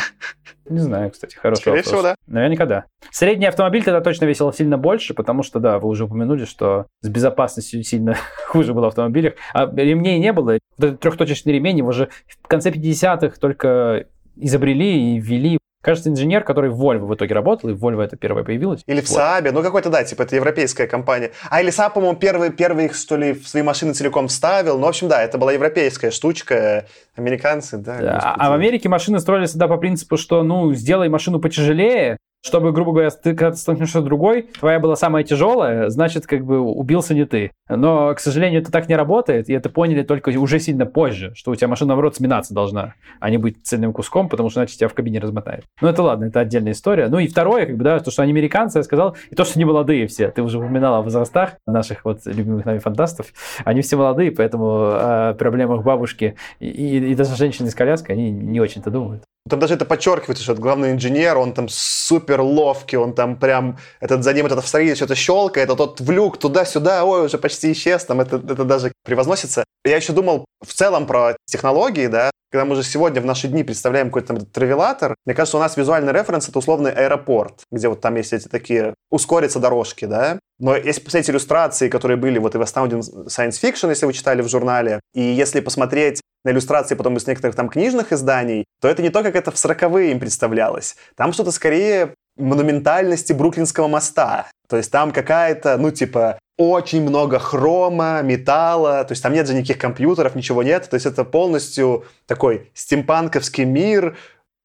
[0.68, 1.88] Не знаю, кстати, хороший Скорее вопрос.
[1.88, 2.16] всего, да.
[2.26, 2.86] Наверняка да.
[3.12, 7.10] Средний автомобиль тогда точно весил сильно больше, потому что, да, вы уже упомянули, что с
[7.10, 8.16] безопасностью сильно
[8.48, 9.34] хуже было в автомобилях.
[9.54, 10.58] А ремней не было.
[10.78, 12.10] Вот этот трехточечный ремень его же
[12.42, 14.08] в конце 50-х только
[14.38, 18.18] изобрели и ввели Кажется, инженер, который в Volvo в итоге работал, и в Volvo это
[18.18, 18.82] первое появилось.
[18.88, 19.20] Или в Вот.
[19.20, 21.30] Saab, ну какой-то, да, типа это европейская компания.
[21.52, 24.80] А или Saab, по-моему, первый, первый их, что ли, в свои машины целиком вставил.
[24.80, 26.88] Ну, в общем, да, это была европейская штучка.
[27.16, 28.00] Американцы, да.
[28.00, 28.36] Да, господи.
[28.36, 32.92] а в Америке машины строились всегда по принципу, что, ну, сделай машину потяжелее, чтобы, грубо
[32.92, 37.16] говоря, ты когда ты столкнешься с другой, твоя была самая тяжелая, значит, как бы убился
[37.16, 37.52] не ты.
[37.68, 41.50] Но, к сожалению, это так не работает, и это поняли только уже сильно позже, что
[41.52, 44.88] у тебя машина, наоборот, сминаться должна, а не быть цельным куском, потому что иначе тебя
[44.88, 45.64] в кабине размотает.
[45.82, 47.08] Ну, это ладно, это отдельная история.
[47.08, 49.54] Ну и второе, как бы, да, то, что они американцы, я сказал, и то, что
[49.56, 50.30] они молодые все.
[50.30, 53.28] Ты уже упоминал о возрастах наших вот любимых нами фантастов.
[53.64, 58.30] Они все молодые, поэтому о проблемах бабушки и, и- и даже женщины с коляской они
[58.30, 59.24] не очень-то думают.
[59.48, 63.78] Там даже это подчеркивается, что это главный инженер, он там супер ловкий, он там прям,
[64.00, 67.38] этот за ним вот это в строении что-то щелкает, а тот влюк туда-сюда, ой, уже
[67.38, 69.64] почти исчез, там это, это даже превозносится.
[69.86, 73.64] Я еще думал в целом про технологии, да, когда мы уже сегодня в наши дни
[73.64, 78.02] представляем какой-то там травелатор, мне кажется, у нас визуальный референс— это условный аэропорт, где вот
[78.02, 82.58] там есть эти такие ускорятся дорожки, да, но если посмотреть иллюстрации, которые были вот и
[82.58, 87.18] в Astounding Science Fiction, если вы читали в журнале, и если посмотреть на иллюстрации потом
[87.18, 90.96] из некоторых там книжных изданий, то это не то, как это в 40-е им представлялось.
[91.16, 94.48] Там что-то скорее монументальности Бруклинского моста.
[94.70, 99.54] То есть там какая-то, ну, типа, очень много хрома, металла, то есть там нет же
[99.54, 104.18] никаких компьютеров, ничего нет, то есть это полностью такой стимпанковский мир.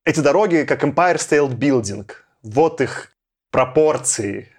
[0.05, 2.09] Эти дороги как Empire State Building.
[2.43, 3.11] Вот их
[3.51, 4.50] пропорции.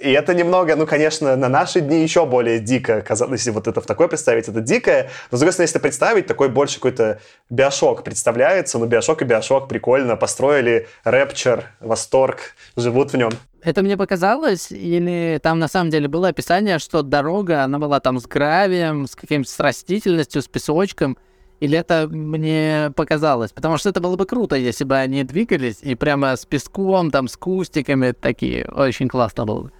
[0.00, 3.82] И это немного, ну, конечно, на наши дни еще более дико казалось, если вот это
[3.82, 5.10] в такой представить, это дикое.
[5.30, 7.20] Но, с другой стороны, если представить, такой больше какой-то
[7.50, 8.78] биошок представляется.
[8.78, 10.16] Ну, биошок и биошок, прикольно.
[10.16, 13.30] Построили Рэпчер, Восторг, живут в нем.
[13.62, 18.18] Это мне показалось, или там на самом деле было описание, что дорога, она была там
[18.18, 21.18] с гравием, с каким-то с растительностью, с песочком,
[21.60, 23.52] или это мне показалось?
[23.52, 27.28] Потому что это было бы круто, если бы они двигались и прямо с песком, там,
[27.28, 28.64] с кустиками такие.
[28.64, 29.72] Очень классно было бы.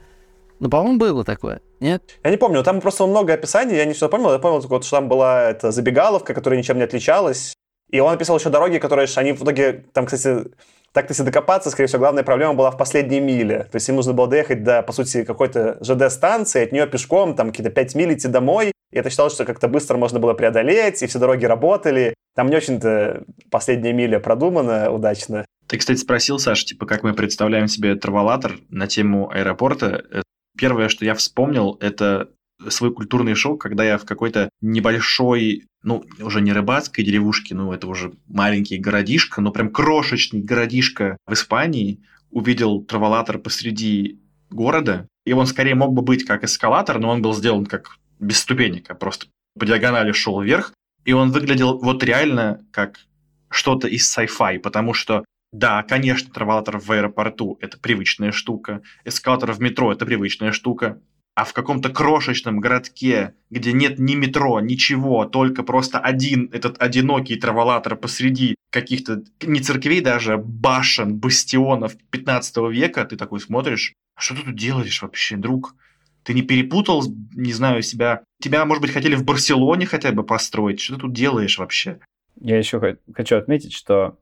[0.61, 1.63] Ну, по-моему, было такое.
[1.81, 2.03] Нет?
[2.23, 4.33] Я не помню, там просто много описаний, я не все помнил.
[4.33, 7.55] Я помнил только, вот, что там была эта забегаловка, которая ничем не отличалась.
[7.91, 10.51] И он описал еще дороги, которые, они в итоге, там, кстати,
[10.93, 13.69] так если докопаться, скорее всего, главная проблема была в последней миле.
[13.71, 17.51] То есть им нужно было доехать до, по сути, какой-то ЖД-станции, от нее пешком, там,
[17.51, 18.73] какие-то 5 миль идти домой.
[18.93, 22.15] И это считалось, что как-то быстро можно было преодолеть, и все дороги работали.
[22.35, 25.47] Там не очень-то последняя миля продумана удачно.
[25.69, 30.25] Ты, кстати, спросил, Саш, типа, как мы представляем себе траволатор на тему аэропорта.
[30.57, 32.31] Первое, что я вспомнил, это
[32.69, 37.87] свой культурный шок, когда я в какой-то небольшой, ну, уже не рыбацкой деревушке, ну, это
[37.87, 44.21] уже маленький городишко, но прям крошечный городишко в Испании, увидел траволатор посреди
[44.51, 48.39] города, и он скорее мог бы быть как эскалатор, но он был сделан как без
[48.39, 49.27] ступенек, а просто
[49.59, 50.73] по диагонали шел вверх,
[51.05, 53.01] и он выглядел вот реально как
[53.49, 59.61] что-то из sci-fi, потому что да, конечно, траволатор в аэропорту– это привычная штука, эскалатор в
[59.61, 61.01] метро– это привычная штука,
[61.35, 67.37] а в каком-то крошечном городке, где нет ни метро, ничего, только просто один этот одинокий
[67.37, 74.21] траволатор посреди каких-то, не церквей даже, а башен, бастионов 15 века, ты такой смотришь, а
[74.21, 75.75] что ты тут делаешь вообще, друг?
[76.23, 77.03] Ты не перепутал,
[77.35, 78.23] не знаю, себя...
[78.43, 80.79] Тебя, может быть, хотели в Барселоне хотя бы построить.
[80.79, 81.99] Что ты тут делаешь вообще?
[82.39, 82.81] Я еще
[83.15, 84.19] хочу отметить, что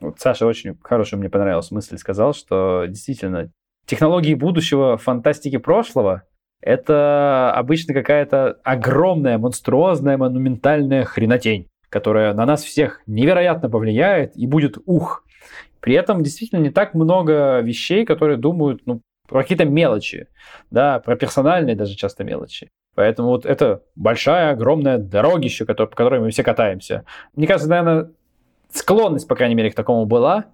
[0.00, 3.50] вот Саша очень хорошую мне понравилась мысль, сказал, что действительно
[3.86, 6.24] технологии будущего, фантастики прошлого
[6.60, 14.78] это обычно какая-то огромная, монструозная, монументальная хренотень, которая на нас всех невероятно повлияет и будет
[14.86, 15.24] ух.
[15.80, 20.26] При этом действительно не так много вещей, которые думают, ну, про какие-то мелочи,
[20.70, 22.70] да, про персональные даже часто мелочи.
[22.94, 27.04] Поэтому вот это большая, огромная дорогища, по которой мы все катаемся.
[27.36, 28.10] Мне кажется, наверное,
[28.72, 30.46] склонность, по крайней мере, к такому была,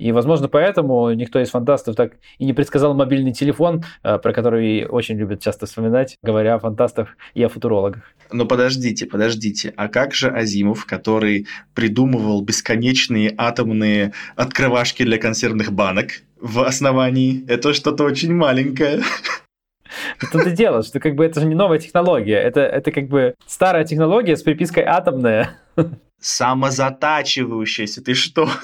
[0.00, 4.86] и, возможно, поэтому никто из фантастов так и не предсказал мобильный телефон, э, про который
[4.86, 8.02] очень любят часто вспоминать, говоря о фантастах и о футурологах.
[8.32, 9.74] Но подождите, подождите.
[9.76, 17.44] А как же Азимов, который придумывал бесконечные атомные открывашки для консервных банок в основании?
[17.46, 19.02] Это что-то очень маленькое.
[20.18, 23.34] Это ты дело, что как бы это же не новая технология, это, это как бы
[23.46, 25.58] старая технология с припиской атомная.
[26.20, 28.48] Самозатачивающаяся, ты что?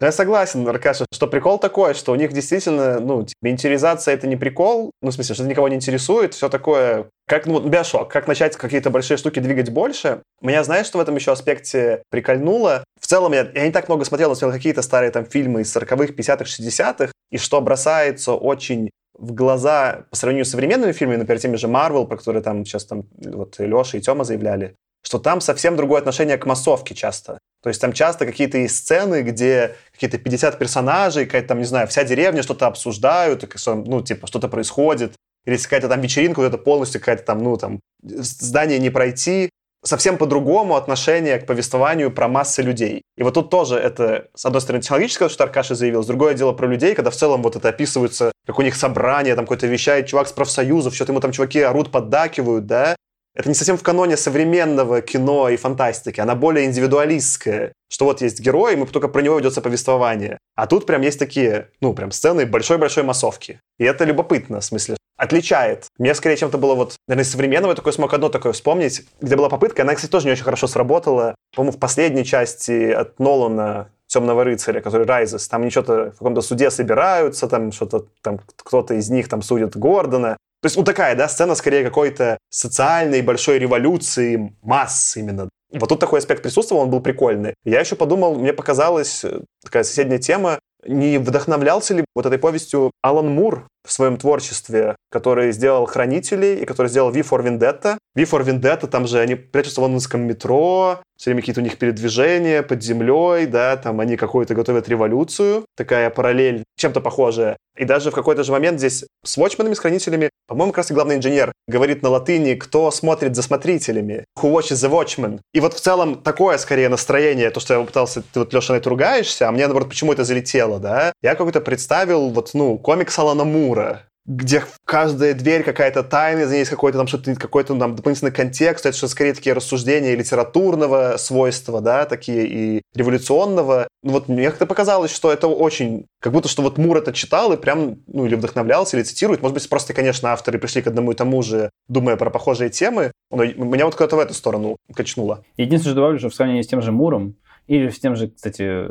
[0.00, 4.26] Ну, я согласен, Аркаша, что прикол такой, что у них действительно, ну, типа, интеризация это
[4.26, 8.26] не прикол, ну, в смысле, что никого не интересует, все такое, как, ну, биошок, как
[8.26, 10.20] начать какие-то большие штуки двигать больше.
[10.42, 12.82] Меня, знаешь, что в этом еще аспекте прикольнуло?
[13.00, 15.74] В целом, я, я не так много смотрел, но смотрел какие-то старые там фильмы из
[15.74, 21.40] 40-х, 50-х, 60-х, и что бросается очень в глаза по сравнению с современными фильмами, например,
[21.40, 24.74] теми же Marvel, про которые там сейчас там вот Леша и Тёма заявляли,
[25.04, 27.38] что там совсем другое отношение к массовке часто.
[27.62, 32.04] То есть там часто какие-то сцены, где какие-то 50 персонажей, какая-то там, не знаю, вся
[32.04, 35.14] деревня что-то обсуждают, ну, типа, что-то происходит.
[35.46, 39.50] Или если какая-то там вечеринка, вот это полностью какая-то там, ну, там, здание не пройти.
[39.82, 43.02] Совсем по-другому отношение к повествованию про массы людей.
[43.18, 46.52] И вот тут тоже это, с одной стороны, технологическое, что Аркаша заявил, с другое дело
[46.52, 50.06] про людей, когда в целом вот это описывается, как у них собрание, там какой-то вещает
[50.06, 52.96] чувак с профсоюзов, что-то ему там чуваки орут, поддакивают, да,
[53.34, 58.40] это не совсем в каноне современного кино и фантастики, она более индивидуалистская, что вот есть
[58.40, 60.38] герой, и мы только про него ведется повествование.
[60.54, 63.60] А тут прям есть такие, ну, прям сцены большой-большой массовки.
[63.78, 65.86] И это любопытно, в смысле, отличает.
[65.98, 69.48] Мне скорее чем-то было вот, наверное, современного я такое смог одно такое вспомнить, где была
[69.48, 71.34] попытка, она, кстати, тоже не очень хорошо сработала.
[71.54, 76.40] По-моему, в последней части от Нолана Темного рыцаря, который Райзес, там они что-то в каком-то
[76.40, 81.14] суде собираются, там что-то, там кто-то из них там судит Гордона, то есть, ну, такая,
[81.14, 85.50] да, сцена скорее какой-то социальной большой революции масс именно.
[85.70, 87.52] Вот тут такой аспект присутствовал, он был прикольный.
[87.66, 92.92] Я еще подумал, мне показалась э, такая соседняя тема, не вдохновлялся ли вот этой повестью
[93.02, 97.98] Алан Мур в своем творчестве, который сделал «Хранители» и который сделал «V for Vendetta».
[98.14, 101.78] «V for Vendetta», там же они прячутся в лондонском метро, все время какие-то у них
[101.78, 107.56] передвижения под землей, да, там они какую-то готовят революцию, такая параллель, чем-то похожая.
[107.76, 110.94] И даже в какой-то же момент здесь с Watchmen'ами, с Хранителями, по-моему, как раз и
[110.94, 115.40] главный инженер говорит на латыни, кто смотрит за смотрителями, who watches the watchman.
[115.52, 118.78] И вот в целом такое скорее настроение, то, что я пытался, ты вот, Леша, на
[118.78, 121.12] это ругаешься, а мне, наоборот, почему это залетело, да?
[121.22, 126.60] Я какой-то представил вот, ну, комикс Алана Мура, где каждая дверь какая-то тайна, за ней
[126.60, 131.80] есть какой-то там что-то, какой-то там дополнительный контекст, это что скорее такие рассуждения литературного свойства,
[131.80, 133.86] да, такие и революционного.
[134.02, 137.52] Ну вот мне как-то показалось, что это очень, как будто что вот Мур это читал
[137.52, 139.42] и прям, ну или вдохновлялся, или цитирует.
[139.42, 143.12] Может быть, просто, конечно, авторы пришли к одному и тому же, думая про похожие темы,
[143.30, 145.44] но меня вот куда-то в эту сторону качнуло.
[145.58, 148.90] Единственное, что добавлю, что в сравнении с тем же Муром, или с тем же, кстати,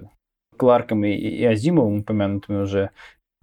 [0.58, 2.92] Кларком и, и Азимовым, упомянутыми уже,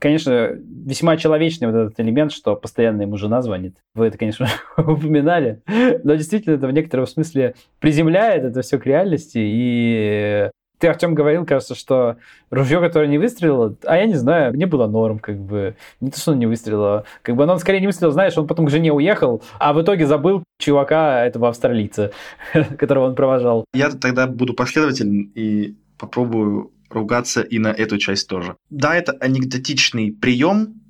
[0.01, 3.77] конечно, весьма человечный вот этот элемент, что постоянно ему жена звонит.
[3.95, 5.63] Вы это, конечно, упоминали.
[6.03, 9.39] Но действительно, это в некотором смысле приземляет это все к реальности.
[9.39, 12.17] И ты, Артем, говорил, кажется, что
[12.51, 15.77] ружье, которое не выстрелило, а я не знаю, мне было норм, как бы.
[16.01, 17.05] Не то, что он не выстрелило.
[17.23, 20.07] Как бы, он скорее не выстрелил, знаешь, он потом к жене уехал, а в итоге
[20.07, 22.13] забыл чувака, этого австралийца,
[22.79, 23.67] которого он провожал.
[23.75, 28.57] Я тогда буду последователен и попробую ругаться и на эту часть тоже.
[28.69, 30.81] Да, это анекдотичный прием,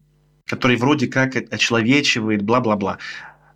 [0.46, 2.98] который вроде как очеловечивает, бла-бла-бла.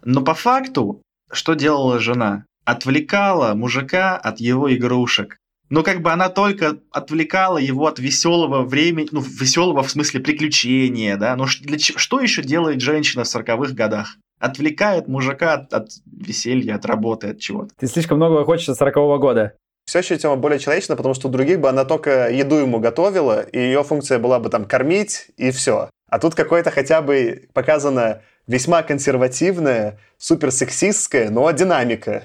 [0.04, 2.44] Но по факту, что делала жена?
[2.64, 5.38] Отвлекала мужика от его игрушек.
[5.70, 11.16] Ну, как бы она только отвлекала его от веселого времени, ну, веселого в смысле приключения,
[11.16, 11.34] да.
[11.36, 14.16] Ну, для, что еще делает женщина в 40-х годах?
[14.38, 17.70] Отвлекает мужика от, от веселья, от работы, от чего-то.
[17.78, 19.54] Ты слишком многого хочешь от 40-го года.
[19.84, 23.42] Все еще тема более человечна, потому что у других бы она только еду ему готовила,
[23.42, 25.90] и ее функция была бы там кормить, и все.
[26.08, 32.24] А тут какое-то хотя бы показано весьма консервативная, суперсексистская, но динамика.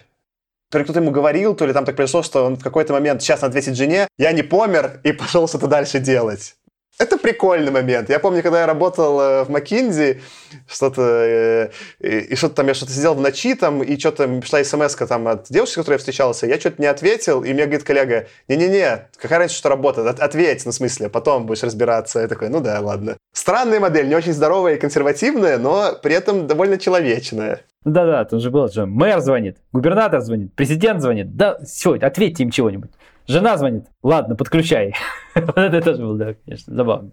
[0.70, 3.24] То ли кто-то ему говорил, то ли там так пришло, что он в какой-то момент
[3.24, 6.55] сейчас ответит жене, я не помер, и пошел что-то дальше делать.
[7.00, 8.10] Это прикольный момент.
[8.10, 10.20] Я помню, когда я работал э, в Макинзи,
[10.68, 11.70] что-то, э,
[12.02, 15.45] и что-то там, я что-то сидел в ночи там, и что-то пришла смс там от
[15.50, 19.39] девушки, с которой я встречался, я что-то не ответил, и мне говорит коллега, не-не-не, какая
[19.39, 22.20] разница, что работает, От, ответь, ну, в смысле, потом будешь разбираться.
[22.20, 23.16] Я такой, ну да, ладно.
[23.32, 27.62] Странная модель, не очень здоровая и консервативная, но при этом довольно человечная.
[27.86, 32.52] Да-да, там же было же, мэр звонит, губернатор звонит, президент звонит, да, все, ответьте им
[32.52, 32.91] чего-нибудь.
[33.30, 33.86] Жена звонит.
[34.02, 34.96] Ладно, подключай.
[35.36, 37.12] вот это тоже было, да, конечно, забавно.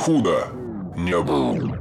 [0.00, 0.48] Худо
[0.96, 1.78] не было.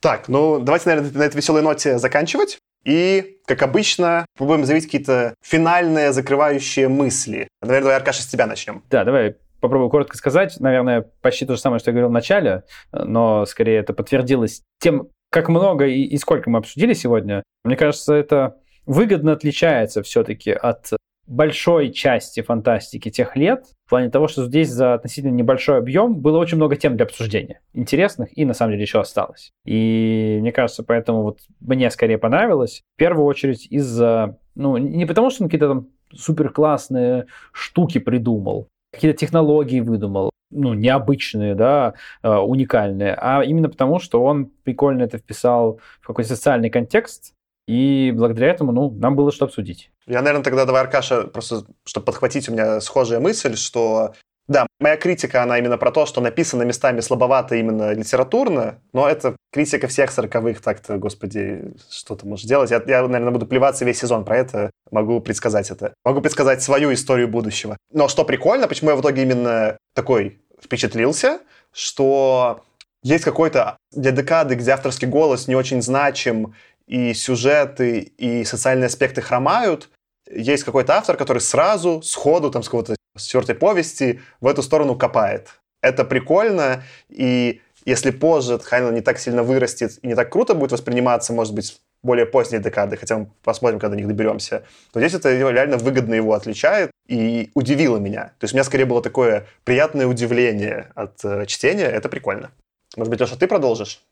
[0.00, 2.58] Так, ну давайте, наверное, на этой веселой ноте заканчивать.
[2.84, 7.48] И, как обычно, попробуем заявить какие-то финальные закрывающие мысли.
[7.60, 8.84] Наверное, давай, Аркаша, с тебя начнем.
[8.90, 10.54] Да, давай попробую коротко сказать.
[10.60, 12.62] Наверное, почти то же самое, что я говорил в начале,
[12.92, 17.42] но скорее это подтвердилось тем, как много и, и сколько мы обсудили сегодня.
[17.64, 20.92] Мне кажется, это выгодно отличается все-таки от
[21.26, 26.38] большой части фантастики тех лет, в плане того, что здесь за относительно небольшой объем было
[26.38, 29.50] очень много тем для обсуждения, интересных, и на самом деле еще осталось.
[29.64, 35.30] И мне кажется, поэтому вот мне скорее понравилось, в первую очередь из-за, ну, не потому
[35.30, 42.28] что он какие-то там супер классные штуки придумал, какие-то технологии выдумал, ну, необычные, да, э,
[42.30, 47.32] уникальные, а именно потому, что он прикольно это вписал в какой-то социальный контекст,
[47.66, 49.90] и благодаря этому, ну, нам было что обсудить.
[50.06, 54.14] Я, наверное, тогда давай, Аркаша, просто, чтобы подхватить у меня схожая мысль, что
[54.48, 59.36] да, моя критика, она именно про то, что написано местами слабовато именно литературно, но это
[59.52, 62.70] критика всех сороковых, так-то, господи, что ты можешь делать?
[62.70, 65.94] Я, я, наверное, буду плеваться весь сезон про это, могу предсказать это.
[66.04, 67.76] Могу предсказать свою историю будущего.
[67.92, 71.40] Но что прикольно, почему я в итоге именно такой впечатлился,
[71.72, 72.62] что
[73.02, 76.54] есть какой-то для декады, где авторский голос не очень значим,
[76.86, 79.88] и сюжеты, и социальные аспекты хромают,
[80.30, 85.48] есть какой-то автор, который сразу, сходу, там, с какого-то четвертой повести в эту сторону копает.
[85.82, 90.72] Это прикольно, и если позже Хайнлайн не так сильно вырастет и не так круто будет
[90.72, 95.14] восприниматься, может быть, более поздние декады, хотя мы посмотрим, когда до них доберемся, то здесь
[95.14, 98.32] это реально выгодно его отличает и удивило меня.
[98.38, 102.50] То есть у меня скорее было такое приятное удивление от э, чтения, это прикольно.
[102.96, 104.02] Может быть, Леша, ты продолжишь?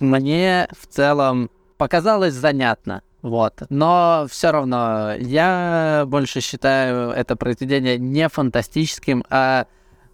[0.00, 3.02] Мне в целом показалось занятно.
[3.22, 3.62] Вот.
[3.70, 9.66] Но все равно я больше считаю это произведение не фантастическим, а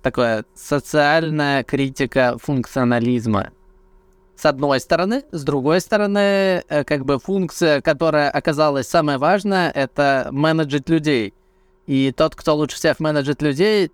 [0.02, 3.50] такое социальная критика функционализма.
[4.36, 10.28] С одной стороны, с другой стороны, э, как бы функция, которая оказалась самая важная, это
[10.32, 11.34] менеджить людей.
[11.86, 13.92] И тот, кто лучше всех менеджит людей,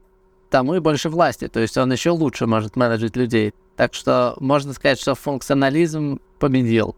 [0.50, 1.48] тому и больше власти.
[1.48, 3.52] То есть он еще лучше может менеджить людей.
[3.76, 6.96] Так что можно сказать, что функционализм победил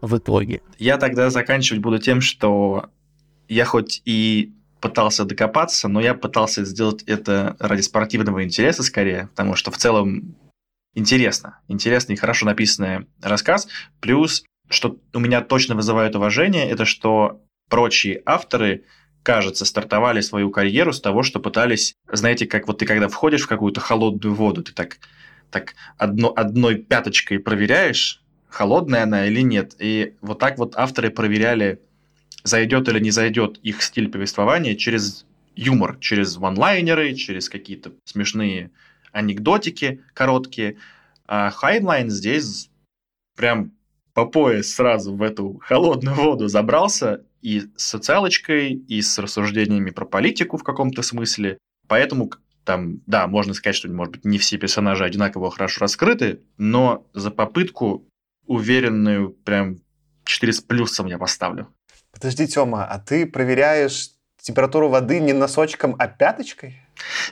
[0.00, 0.62] в итоге.
[0.78, 2.90] Я тогда заканчивать буду тем, что
[3.48, 9.54] я хоть и пытался докопаться, но я пытался сделать это ради спортивного интереса скорее, потому
[9.54, 10.34] что в целом
[10.94, 11.58] интересно.
[11.68, 13.68] Интересный и хорошо написанный рассказ.
[14.00, 18.84] Плюс, что у меня точно вызывает уважение, это что прочие авторы,
[19.22, 23.48] кажется, стартовали свою карьеру с того, что пытались, знаете, как вот ты когда входишь в
[23.48, 24.98] какую-то холодную воду, ты так,
[25.50, 29.74] так одно, одной пяточкой проверяешь, холодная она или нет.
[29.78, 31.80] И вот так вот авторы проверяли,
[32.44, 38.70] зайдет или не зайдет их стиль повествования через юмор, через one-liner ы, через какие-то смешные
[39.12, 40.76] анекдотики короткие.
[41.26, 42.70] А Хайнлайн здесь
[43.36, 43.72] прям
[44.14, 50.04] по пояс сразу в эту холодную воду забрался и с социалочкой, и с рассуждениями про
[50.04, 51.58] политику в каком-то смысле.
[51.86, 52.30] Поэтому
[52.64, 57.30] там, да, можно сказать, что, может быть, не все персонажи одинаково хорошо раскрыты, но за
[57.30, 58.04] попытку
[58.50, 59.76] уверенную, прям
[60.24, 61.68] 4 с плюсом я поставлю.
[62.12, 64.10] Подожди, Тёма, а ты проверяешь
[64.42, 66.82] температуру воды не носочком, а пяточкой?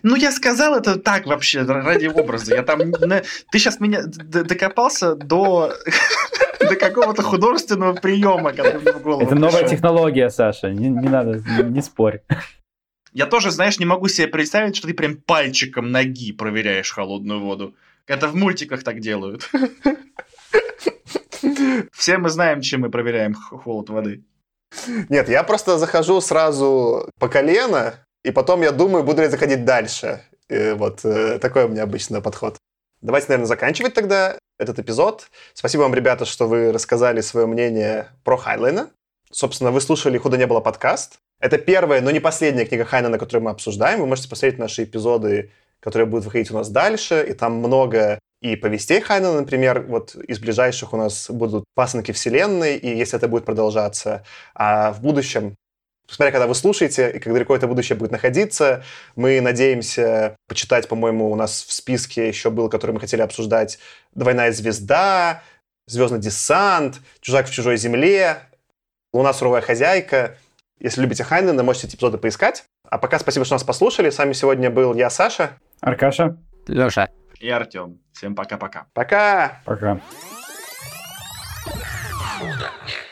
[0.02, 2.54] Ну, я сказал это так вообще, ради образа.
[2.54, 2.92] Я там...
[2.92, 5.74] Ты сейчас меня докопался до
[6.60, 11.40] до какого-то художественного приема, который мне в голову Это новая технология, Саша, не, не надо,
[11.40, 12.20] не, не спорь.
[13.12, 17.74] Я тоже, знаешь, не могу себе представить, что ты прям пальчиком ноги проверяешь холодную воду.
[18.06, 19.50] Это в мультиках так делают.
[21.92, 24.24] Все мы знаем, чем мы проверяем холод воды.
[25.08, 27.94] Нет, я просто захожу сразу по колено,
[28.24, 30.22] и потом я думаю, буду ли заходить дальше.
[30.48, 32.56] И вот э, такой у меня обычно подход.
[33.00, 35.30] Давайте, наверное, заканчивать тогда этот эпизод.
[35.54, 38.90] Спасибо вам, ребята, что вы рассказали свое мнение про Хайнлайна.
[39.30, 41.18] Собственно, вы слушали «Худо не было» подкаст.
[41.40, 44.00] Это первая, но не последняя книга Хайнлайна, которую мы обсуждаем.
[44.00, 47.24] Вы можете посмотреть наши эпизоды, которые будут выходить у нас дальше.
[47.28, 52.76] И там много и повестей Хайнена, например, вот из ближайших у нас будут пасынки вселенной,
[52.76, 54.24] и если это будет продолжаться,
[54.54, 55.56] а в будущем
[56.08, 58.82] смотря когда вы слушаете и как далеко это будущее будет находиться,
[59.14, 63.78] мы надеемся почитать, по-моему, у нас в списке еще был, который мы хотели обсуждать,
[64.14, 65.42] «Двойная звезда»,
[65.86, 68.38] «Звездный десант», «Чужак в чужой земле»,
[69.12, 70.36] «Луна суровая хозяйка».
[70.80, 72.64] Если любите Хайнена, можете эти эпизоды поискать.
[72.88, 74.10] А пока спасибо, что нас послушали.
[74.10, 75.58] С вами сегодня был я, Саша.
[75.80, 76.36] Аркаша.
[76.68, 77.08] Леша.
[77.40, 78.00] И Артем.
[78.12, 78.86] Всем пока-пока.
[78.94, 79.62] Пока!
[79.64, 80.00] Пока.
[82.40, 83.07] Love.